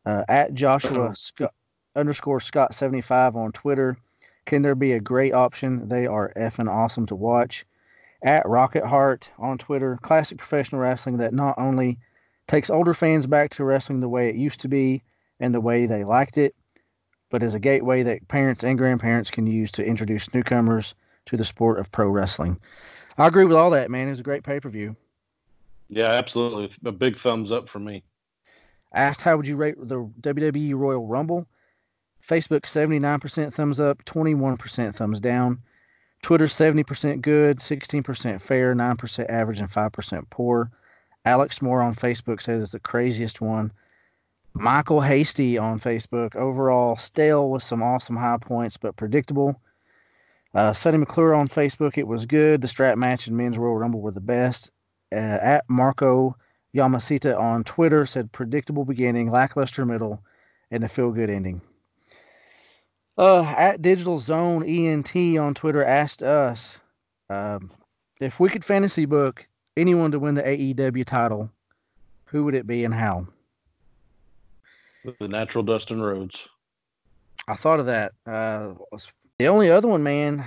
[0.05, 1.53] Uh, at Joshua Scott,
[1.95, 3.97] underscore Scott 75 on Twitter.
[4.45, 5.87] Can there be a great option?
[5.87, 7.65] They are effing awesome to watch.
[8.23, 9.99] At Rocket Heart on Twitter.
[10.01, 11.99] Classic professional wrestling that not only
[12.47, 15.03] takes older fans back to wrestling the way it used to be
[15.39, 16.55] and the way they liked it,
[17.29, 20.95] but is a gateway that parents and grandparents can use to introduce newcomers
[21.25, 22.59] to the sport of pro wrestling.
[23.17, 24.07] I agree with all that, man.
[24.07, 24.95] It was a great pay per view.
[25.89, 26.71] Yeah, absolutely.
[26.85, 28.03] A big thumbs up for me.
[28.93, 31.47] Asked how would you rate the WWE Royal Rumble?
[32.27, 35.59] Facebook 79% thumbs up, 21% thumbs down.
[36.23, 40.71] Twitter 70% good, 16% fair, 9% average, and 5% poor.
[41.25, 43.71] Alex Moore on Facebook says it's the craziest one.
[44.53, 49.59] Michael Hasty on Facebook, overall stale with some awesome high points, but predictable.
[50.53, 52.61] Uh, Sonny McClure on Facebook, it was good.
[52.61, 54.71] The strap match and men's Royal Rumble were the best.
[55.11, 56.37] Uh, at Marco
[56.73, 60.23] Yamasita on Twitter said predictable beginning, lackluster middle,
[60.71, 61.61] and a feel good ending.
[63.17, 66.79] Uh, at Digital Zone ENT on Twitter asked us
[67.29, 67.69] um,
[68.19, 69.45] if we could fantasy book
[69.77, 71.49] anyone to win the AEW title,
[72.25, 73.27] who would it be and how?
[75.19, 76.35] The natural Dustin Rhodes.
[77.47, 78.13] I thought of that.
[78.25, 78.73] Uh,
[79.37, 80.43] the only other one, man,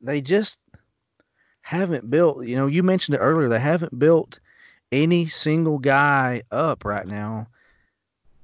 [0.00, 0.60] they just
[1.60, 2.46] haven't built.
[2.46, 3.48] You know, you mentioned it earlier.
[3.48, 4.40] They haven't built
[4.92, 7.48] any single guy up right now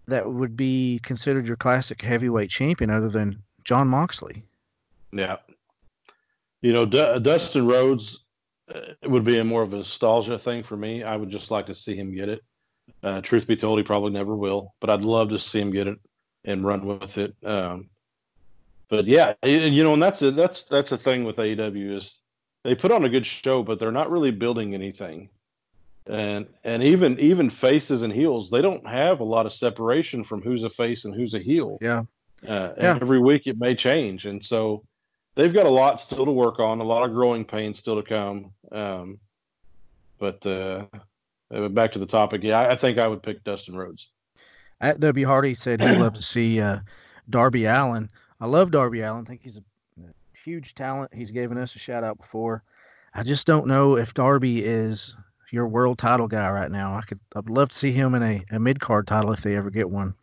[0.09, 4.45] that would be considered your classic heavyweight champion, other than Jon Moxley.
[5.13, 5.37] Yeah.
[6.61, 8.19] You know, D- Dustin Rhodes
[8.73, 11.03] uh, would be a more of a nostalgia thing for me.
[11.03, 12.43] I would just like to see him get it.
[13.03, 15.87] Uh, truth be told, he probably never will, but I'd love to see him get
[15.87, 15.99] it
[16.45, 17.35] and run with it.
[17.45, 17.91] Um,
[18.89, 22.15] but yeah, you know, and that's a, that's that's a thing with AEW is
[22.63, 25.31] they put on a good show, but they're not really building anything.
[26.07, 30.43] And and even even faces and heels, they don't have a lot of separation from
[30.43, 31.79] who's a face and who's a heel.
[31.81, 32.03] Yeah.
[32.47, 32.99] Uh, Yeah.
[33.01, 34.84] Every week it may change, and so
[35.34, 38.09] they've got a lot still to work on, a lot of growing pains still to
[38.09, 38.53] come.
[38.70, 39.18] Um,
[40.18, 40.86] but uh,
[41.55, 44.09] uh, back to the topic, yeah, I, I think I would pick Dustin Rhodes.
[44.80, 46.80] At W Hardy said he'd love to see uh,
[47.30, 48.11] Darby Allin.
[48.40, 49.24] I love Darby Allin.
[49.24, 49.62] I think he's a
[50.45, 51.14] huge talent.
[51.14, 52.64] He's given us a shout out before.
[53.14, 55.14] I just don't know if Darby is
[55.53, 56.97] your world title guy right now.
[56.97, 59.55] I could I'd love to see him in a, a mid card title if they
[59.55, 60.14] ever get one.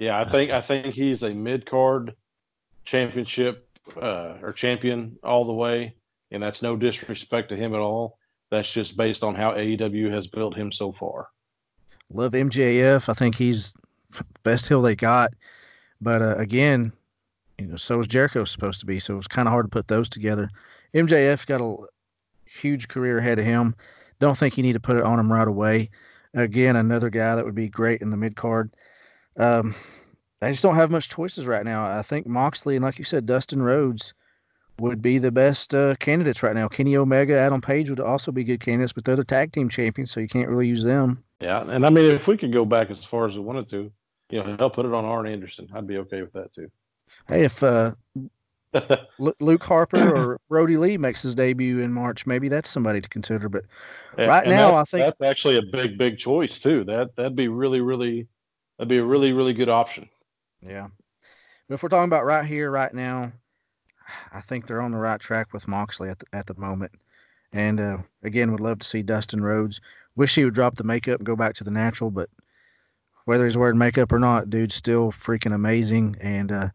[0.00, 2.14] Yeah, I think I think he's a mid card
[2.86, 3.68] championship
[4.00, 5.94] uh, or champion all the way,
[6.30, 8.16] and that's no disrespect to him at all.
[8.50, 11.28] That's just based on how AEW has built him so far.
[12.10, 13.10] Love MJF.
[13.10, 13.74] I think he's
[14.42, 15.34] best heel they got.
[16.00, 16.92] But uh, again,
[17.58, 18.98] you know, so is Jericho supposed to be.
[18.98, 20.48] So it was kind of hard to put those together.
[20.94, 21.76] MJF got a
[22.46, 23.76] huge career ahead of him.
[24.18, 25.90] Don't think you need to put it on him right away.
[26.32, 28.70] Again, another guy that would be great in the mid card.
[29.36, 29.74] Um,
[30.42, 31.84] I just don't have much choices right now.
[31.84, 34.14] I think Moxley and, like you said, Dustin Rhodes
[34.78, 36.66] would be the best uh, candidates right now.
[36.66, 40.10] Kenny Omega, Adam Page would also be good candidates, but they're the tag team champions,
[40.10, 41.22] so you can't really use them.
[41.40, 43.92] Yeah, and I mean, if we could go back as far as we wanted to,
[44.30, 46.70] you know, help put it on Arn Anderson, I'd be okay with that too.
[47.28, 47.92] Hey, if uh,
[49.18, 53.48] Luke Harper or Brodie Lee makes his debut in March, maybe that's somebody to consider.
[53.48, 53.64] But
[54.16, 56.84] And- Right and now, I think- that's actually a big, big choice too.
[56.84, 58.28] That that'd be really, really,
[58.80, 60.08] that'd be a really, really good option.
[60.66, 60.88] yeah,
[61.68, 63.30] but if we're talking about right here, right now,
[64.32, 66.92] I think they're on the right track with Moxley at the, at the moment.
[67.52, 69.82] And uh, again, would love to see Dustin Rhodes.
[70.16, 72.30] Wish he would drop the makeup and go back to the natural, but
[73.26, 76.16] whether he's wearing makeup or not, dude's still freaking amazing.
[76.18, 76.68] And uh,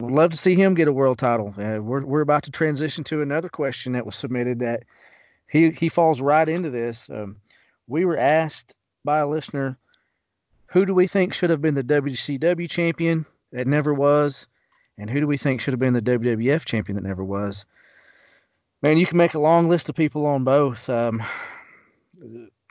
[0.00, 1.54] would love to see him get a world title.
[1.56, 4.82] Uh, we're we're about to transition to another question that was submitted that
[5.48, 7.08] he he falls right into this.
[7.08, 7.36] Um,
[7.86, 9.78] we were asked by a listener,
[10.74, 14.48] who do we think should have been the WCW champion that never was,
[14.98, 17.64] and who do we think should have been the WWF champion that never was?
[18.82, 20.90] Man, you can make a long list of people on both.
[20.90, 21.22] Um,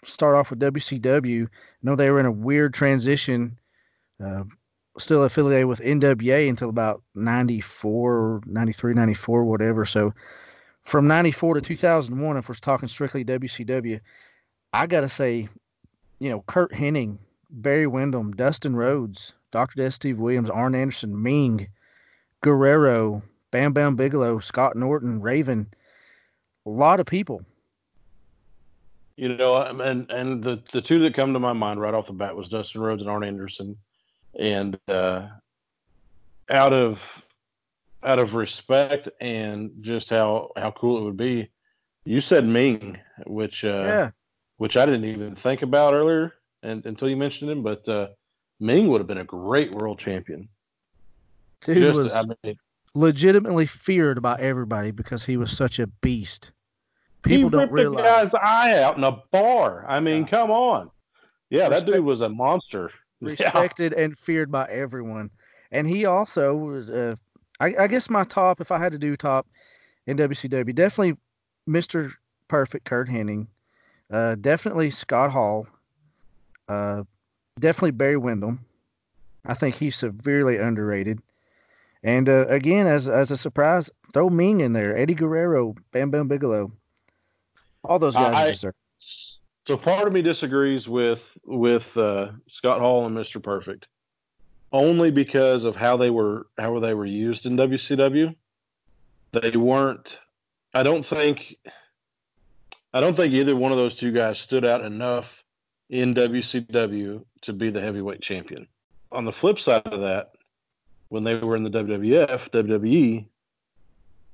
[0.03, 1.45] start off with WCW.
[1.45, 1.49] I
[1.81, 3.57] know they were in a weird transition,
[4.21, 4.43] uh,
[4.97, 9.85] still affiliated with NWA until about 94, 93, 94, whatever.
[9.85, 10.13] So
[10.83, 14.01] from 94 to 2001, if we're talking strictly WCW,
[14.73, 15.47] I got to say,
[16.19, 17.17] you know, Curt Hennig,
[17.53, 19.75] Barry Windham, Dustin Rhodes, Dr.
[19.77, 21.67] Death Steve Williams, Arn Anderson, Meng,
[22.41, 25.67] Guerrero, Bam Bam Bigelow, Scott Norton, Raven,
[26.65, 27.45] a lot of people.
[29.15, 32.07] You know, um, and and the the two that come to my mind right off
[32.07, 33.77] the bat was Dustin Rhodes and Arn Anderson,
[34.39, 35.27] and uh,
[36.49, 36.99] out of
[38.01, 41.49] out of respect and just how how cool it would be,
[42.05, 42.97] you said Meng,
[43.27, 44.09] which uh, yeah.
[44.57, 46.33] which I didn't even think about earlier,
[46.63, 48.07] and until you mentioned him, but uh,
[48.59, 50.49] Meng would have been a great world champion.
[51.65, 52.57] Dude Just- was I mean,
[52.95, 56.51] legitimately feared by everybody because he was such a beast.
[57.23, 58.01] People he don't realize.
[58.03, 59.85] a guy's eye out in a bar.
[59.87, 60.29] I mean, Yeah.
[60.29, 60.89] come on.
[61.49, 62.89] Yeah, that dude was a monster.
[63.21, 63.29] Yeah.
[63.29, 65.29] respected and feared by everyone.
[65.71, 67.15] And he also was, uh,
[67.61, 69.47] I, I guess, my top, if I had to do top
[70.07, 71.15] in WCW, definitely
[71.65, 72.11] Mr.
[72.49, 73.47] Perfect Curt Hennig,
[74.11, 75.65] uh, definitely Scott Hall,
[76.67, 77.03] uh,
[77.59, 78.65] definitely Barry Windham.
[79.45, 81.19] I think he's severely underrated.
[82.03, 86.27] And uh, again, as as a surprise, throw Meng in there, Eddie Guerrero, Bam Bam
[86.27, 86.71] Bigelow.
[87.83, 88.73] All those guys I- deserve.
[89.65, 93.41] So part of me disagrees with with uh, Scott Hall and Mr.
[93.41, 93.87] Perfect,
[94.73, 98.35] only because of how they were how they were used in WCW.
[99.31, 100.17] They weren't.
[100.73, 101.39] I don't think.
[102.93, 105.25] I don't think either one of those two guys stood out enough
[105.93, 108.67] in WCW to be the heavyweight champion.
[109.11, 110.31] On the flip side of that,
[111.09, 113.25] when they were in the WWF, WWE,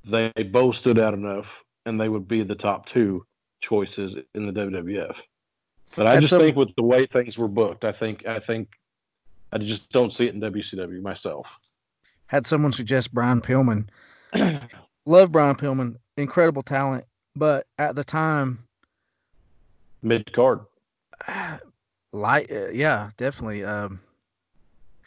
[0.09, 1.47] they both stood out enough,
[1.85, 3.25] and they would be the top two
[3.59, 5.15] choices in the WWF.
[5.97, 8.69] But I just so- think with the way things were booked, I think I think
[9.51, 11.45] I just don't see it in WCW myself.
[12.27, 13.89] Had someone suggest Brian Pillman.
[15.05, 17.03] Love Brian Pillman, incredible talent,
[17.35, 18.59] but at the time,
[20.01, 20.61] Mid card.
[22.11, 23.63] Light, uh, yeah, definitely.
[23.63, 23.99] Um,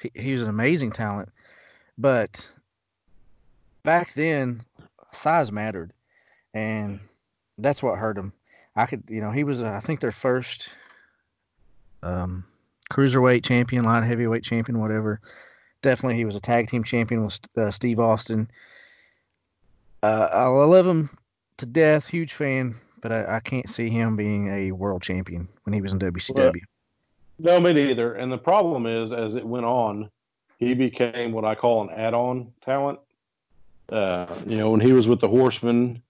[0.01, 1.29] he, he was an amazing talent,
[1.99, 2.51] but
[3.83, 4.63] back then,
[5.13, 5.93] size mattered,
[6.55, 7.01] and
[7.59, 8.33] that's what hurt him.
[8.75, 10.71] I could, you know, he was, uh, I think, their first
[12.03, 12.45] um,
[12.91, 15.21] cruiserweight champion, light heavyweight champion, whatever.
[15.83, 18.51] Definitely, he was a tag team champion with uh, Steve Austin.
[20.03, 21.11] Uh, I love him
[21.59, 25.75] to death, huge fan, but I, I can't see him being a world champion when
[25.75, 26.63] he was in WCW.
[27.39, 28.15] No, me neither.
[28.15, 30.09] And the problem is, as it went on,
[30.59, 33.01] he became what I call an add-on talent.
[33.91, 36.01] Uh, you know, when he was with the Horsemen,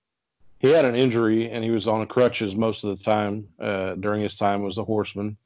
[0.58, 4.22] he had an injury and he was on crutches most of the time uh, during
[4.22, 5.36] his time as the Horseman,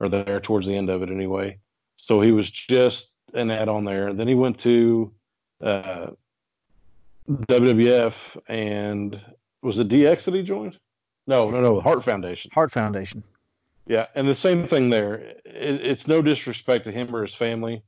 [0.00, 1.58] or there towards the end of it anyway.
[1.98, 4.14] So he was just an add-on there.
[4.14, 5.12] Then he went to
[5.60, 6.06] uh,
[7.28, 8.14] WWF
[8.48, 9.20] and
[9.62, 10.76] was it DX that he joined?
[11.26, 12.50] No, no, no, Heart Foundation.
[12.52, 13.22] Heart Foundation.
[13.86, 15.14] Yeah, and the same thing there.
[15.14, 17.82] It, it's no disrespect to him or his family,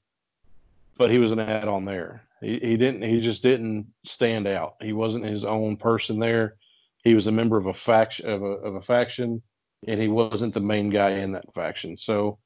[0.98, 2.22] but he was an add-on there.
[2.40, 3.02] He, he didn't.
[3.02, 4.74] He just didn't stand out.
[4.80, 6.56] He wasn't his own person there.
[7.04, 9.42] He was a member of a faction of a of a faction,
[9.86, 11.96] and he wasn't the main guy in that faction.
[11.96, 12.38] So,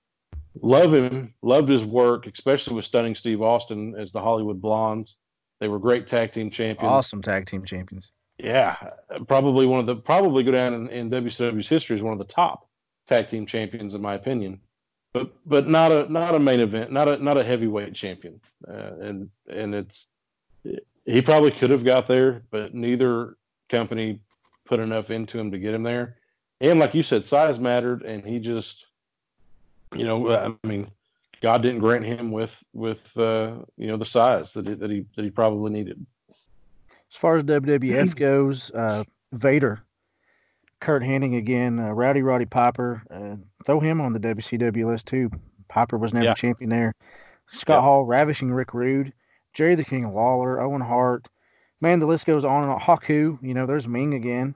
[0.61, 1.35] love him.
[1.43, 5.17] Loved his work, especially with stunning Steve Austin as the Hollywood Blondes.
[5.61, 6.89] They were great tag team champions.
[6.89, 8.13] Awesome tag team champions.
[8.39, 8.77] Yeah,
[9.27, 12.33] probably one of the probably go down in, in WCW's history as one of the
[12.33, 12.69] top
[13.09, 14.61] tag team champions in my opinion,
[15.13, 18.93] but but not a not a main event, not a not a heavyweight champion, uh,
[19.01, 20.07] and and it's
[21.05, 23.37] he probably could have got there, but neither
[23.71, 24.21] company
[24.67, 26.17] put enough into him to get him there,
[26.61, 28.85] and like you said, size mattered, and he just
[29.97, 30.93] you know I mean
[31.43, 35.07] God didn't grant him with with uh, you know the size that he, that he
[35.17, 36.05] that he probably needed.
[37.11, 39.81] As far as WWF goes, uh, Vader,
[40.81, 45.31] Curt Hennig again, uh, Rowdy Roddy Piper, uh, throw him on the WCW list too.
[45.69, 46.35] Piper was never Yeah.
[46.35, 46.95] champion there.
[47.47, 47.83] Scott Yeah.
[47.83, 49.13] Hall, Ravishing Rick Rude,
[49.55, 51.29] Jerry the King Lawler, Owen Hart.
[51.81, 52.81] Man, the list goes on and on.
[52.81, 54.55] Haku, you know, there's Meng again.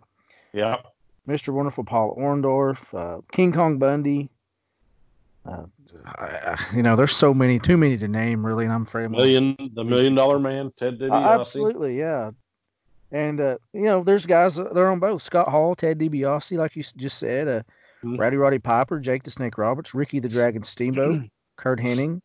[0.52, 0.76] Yeah.
[1.26, 1.52] Mr.
[1.54, 4.28] Wonderful Paul Orndorff, uh, King Kong Bundy.
[5.46, 5.64] Uh,
[6.06, 9.56] I, you know, there's so many, too many to name, really, and I'm afraid Million,
[9.74, 11.40] the million dollar man, Ted Uh, DiBiase.
[11.40, 12.30] absolutely, yeah.
[13.12, 15.22] And uh, you know, there's guys that- they're on both.
[15.22, 17.62] Scott Hall, Ted DiBiase, like you just said, uh,
[18.02, 18.18] Mhm.
[18.18, 21.20] Rowdy Roddy Piper, Jake the Snake Roberts, Ricky the Dragon Steamboat,
[21.56, 22.20] Curt Hennig.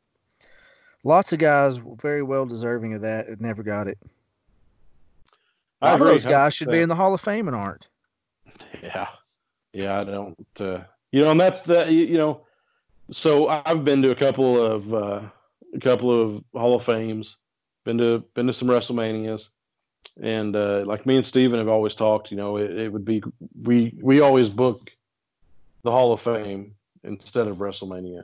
[1.04, 4.00] Lots of guys very well deserving of that and never got it.
[5.82, 7.88] I agree, those guys should be in the Hall of Fame and aren't.
[8.82, 9.08] Yeah,
[9.74, 10.00] yeah.
[10.02, 10.48] I don't.
[10.60, 10.80] Uh,
[11.12, 12.42] you know, and that's the you, you know.
[13.12, 15.22] So I've been to a couple of uh,
[15.76, 17.36] a couple of Hall of Fames.
[17.86, 19.44] Been to been to some WrestleManias,
[20.22, 22.32] and uh, like me and Steven have always talked.
[22.32, 23.22] You know, it, it would be
[23.64, 24.90] we we always book
[25.84, 28.24] the Hall of Fame instead of WrestleMania.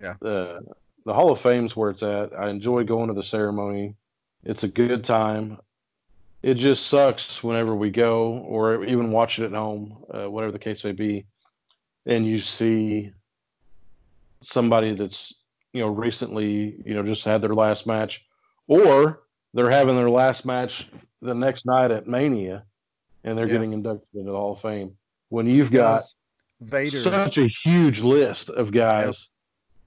[0.00, 0.14] Yeah.
[0.22, 0.60] Uh,
[1.04, 2.32] the Hall of Fame's where it's at.
[2.38, 3.94] I enjoy going to the ceremony.
[4.42, 5.58] It's a good time.
[6.42, 10.58] It just sucks whenever we go or even watch it at home, uh, whatever the
[10.58, 11.24] case may be,
[12.04, 13.12] and you see
[14.42, 15.32] somebody that's
[15.72, 18.20] you know recently you know just had their last match,
[18.66, 19.22] or
[19.54, 20.86] they're having their last match
[21.24, 22.64] the next night at Mania,
[23.24, 23.54] and they're Yeah.
[23.54, 24.96] getting inducted into the Hall of Fame.
[25.30, 26.02] When you've got
[26.60, 27.02] Vader.
[27.02, 29.28] such a huge list of guys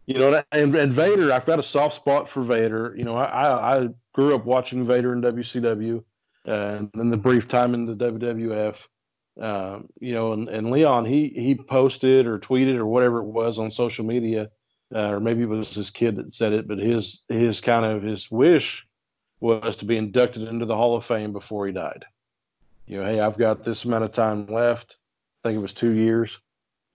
[0.07, 2.95] you know, and, and Vader, I've got a soft spot for Vader.
[2.97, 6.01] You know, I, I grew up watching Vader in WCW,
[6.45, 8.75] and in the brief time in the WWF.
[9.39, 13.59] Um, you know, and, and Leon, he he posted or tweeted or whatever it was
[13.59, 14.49] on social media,
[14.95, 18.01] uh, or maybe it was his kid that said it, but his his kind of
[18.01, 18.86] his wish
[19.39, 22.05] was to be inducted into the Hall of Fame before he died.
[22.87, 24.95] You know, hey, I've got this amount of time left.
[25.43, 26.31] I think it was two years,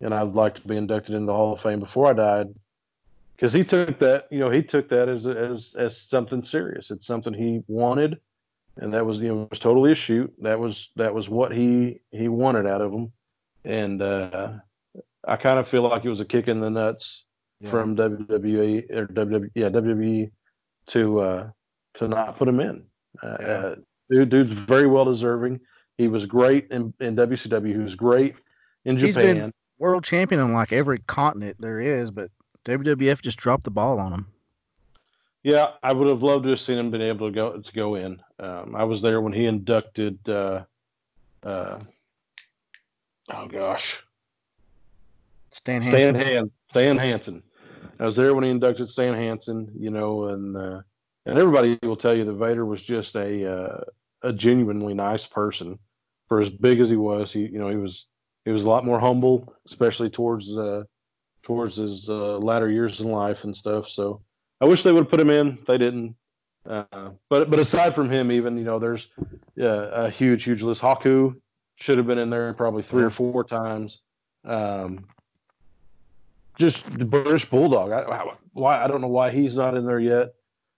[0.01, 2.55] and I'd like to be inducted into the Hall of Fame before I died
[3.43, 6.91] because he took that, you know, he took that as as as something serious.
[6.91, 8.21] It's something he wanted,
[8.77, 10.33] and that was you know was totally a shoot.
[10.43, 13.13] That was that was what he he wanted out of him,
[13.65, 14.53] and uh,
[15.27, 17.25] I kind of feel like it was a kick in the nuts
[17.61, 17.71] yeah.
[17.71, 20.31] from WWE or WWE yeah WWE
[20.89, 21.51] to uh,
[21.99, 22.83] to not put him in.
[23.23, 23.75] Uh, yeah.
[24.11, 25.61] dude, dude's very well deserving.
[25.99, 27.69] He was great in, in WCW.
[27.69, 28.35] He was great
[28.85, 29.07] in Japan.
[29.07, 32.31] He's been world champion on like every continent there is, but
[32.65, 34.27] WWF just dropped the ball on him.
[35.43, 37.97] Yeah, I would have loved to have seen him been able to go to go
[37.97, 38.23] in.
[38.39, 40.19] Um, I was there when he inducted.
[40.29, 40.63] Uh,
[41.43, 41.81] uh,
[43.29, 43.97] oh gosh,
[45.51, 46.15] Stan Hansen.
[46.15, 47.43] Stan, Han- Stan Hansen.
[47.99, 49.73] I was there when he inducted Stan Hansen.
[49.77, 50.81] You know, and uh,
[51.27, 53.81] and everybody will tell you that Vader was just a uh,
[54.23, 55.79] a genuinely nice person.
[56.29, 58.07] For as big as he was, he you know he was
[58.45, 60.85] he was a lot more humble, especially towards uh,
[61.43, 63.89] towards his uh, latter years in life and stuff.
[63.89, 64.23] So
[64.61, 65.59] I wish they would have put him in.
[65.67, 66.17] They didn't.
[66.69, 69.07] Uh, but but aside from him, even you know, there's
[69.59, 70.81] a huge huge list.
[70.81, 71.35] Haku
[71.77, 73.99] should have been in there probably three or four times.
[74.45, 75.07] Um,
[76.59, 77.91] just the British Bulldog.
[77.91, 80.35] I, why I don't know why he's not in there yet.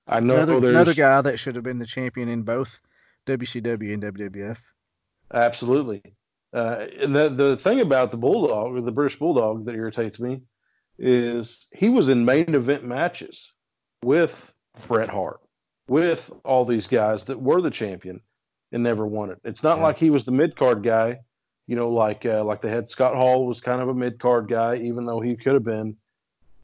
[0.07, 2.81] I know another, there's another guy that should have been the champion in both
[3.27, 4.59] WCW and WWF.
[5.33, 6.03] Absolutely.
[6.53, 10.43] Uh, and the the thing about the Bulldog, or the British Bulldog, that irritates me
[10.99, 13.37] is he was in main event matches
[14.05, 14.31] with
[14.87, 15.41] Bret Hart,
[15.89, 18.21] with all these guys that were the champion
[18.71, 19.39] and never won it.
[19.43, 19.85] It's not yeah.
[19.85, 21.19] like he was the mid card guy,
[21.67, 24.49] you know, like uh, like the head Scott Hall was kind of a mid card
[24.49, 25.97] guy, even though he could have been,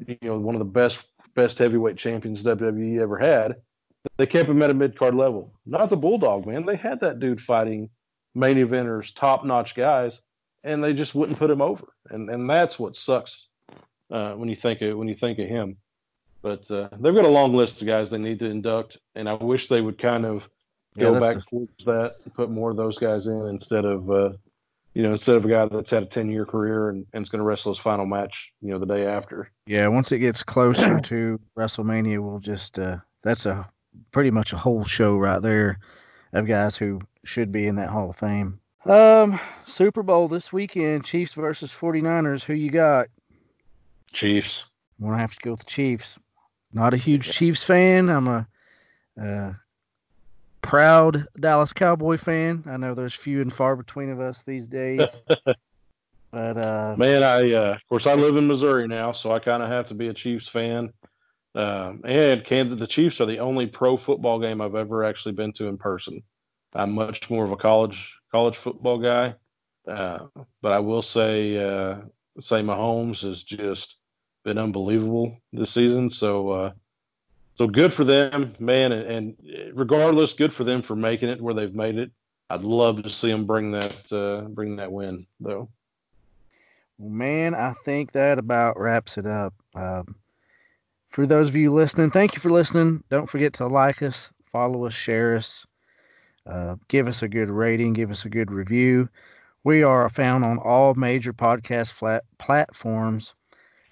[0.07, 0.99] you know, one of the best
[1.35, 3.57] best heavyweight champions WWE ever had.
[4.16, 5.53] They kept him at a mid card level.
[5.66, 6.64] Not the Bulldog, man.
[6.64, 7.91] They had that dude fighting
[8.35, 10.12] main eventers, top notch guys,
[10.64, 11.87] and they just wouldn't put him over.
[12.09, 13.33] And and that's what sucks
[14.11, 15.76] uh, when you think of when you think of him.
[16.43, 19.35] But uh, they've got a long list of guys they need to induct, and I
[19.35, 20.43] wish they would kind of
[20.99, 21.41] go yeah, back a...
[21.43, 24.31] towards that, and put more of those guys in instead of uh,
[24.95, 27.28] you know instead of a guy that's had a ten year career and, and is
[27.28, 29.51] going to wrestle his final match you know the day after.
[29.66, 33.64] Yeah, once it gets closer to WrestleMania, we'll just uh, that's a
[34.12, 35.78] pretty much a whole show right there
[36.32, 38.61] of guys who should be in that Hall of Fame.
[38.86, 42.43] Um, Super Bowl this weekend, Chiefs versus 49ers.
[42.45, 43.09] Who you got?
[44.12, 44.64] Chiefs.
[44.99, 46.18] I'm gonna have to go with the Chiefs.
[46.72, 48.09] Not a huge Chiefs fan.
[48.09, 48.47] I'm a
[49.20, 49.53] uh,
[50.63, 52.65] proud Dallas Cowboy fan.
[52.67, 55.23] I know there's few and far between of us these days.
[56.33, 59.63] but uh, man, I uh, of course I live in Missouri now, so I kind
[59.63, 60.93] of have to be a Chiefs fan.
[61.55, 65.53] Um, and Kansas, the Chiefs are the only pro football game I've ever actually been
[65.55, 66.23] to in person.
[66.75, 67.99] I'm much more of a college
[68.31, 69.35] college football guy,
[69.91, 70.27] uh,
[70.63, 71.97] but I will say uh,
[72.41, 73.97] say Mahomes has just
[74.45, 76.11] been unbelievable this season.
[76.11, 76.73] So uh,
[77.57, 78.92] so good for them, man.
[78.92, 79.36] And,
[79.74, 82.11] regardless, good for them for making it where they've made it.
[82.51, 85.68] I'd love to see them bring that uh, bring that win though.
[86.98, 89.55] Man, I think that about wraps it up.
[89.74, 90.16] Um,
[91.11, 93.05] for those of you listening, thank you for listening.
[93.09, 95.64] Don't forget to like us, follow us, share us,
[96.46, 99.09] uh, give us a good rating, give us a good review.
[99.62, 103.34] We are found on all major podcast flat platforms.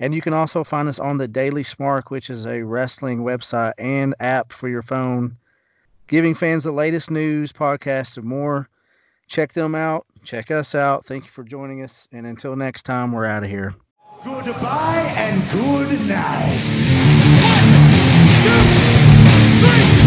[0.00, 3.72] And you can also find us on the Daily Smark, which is a wrestling website
[3.78, 5.36] and app for your phone,
[6.06, 8.68] giving fans the latest news, podcasts, and more.
[9.26, 10.06] Check them out.
[10.24, 11.04] Check us out.
[11.04, 12.08] Thank you for joining us.
[12.12, 13.74] And until next time, we're out of here.
[14.24, 16.62] Goodbye and good night.
[17.42, 17.72] One,
[18.44, 19.97] two, three.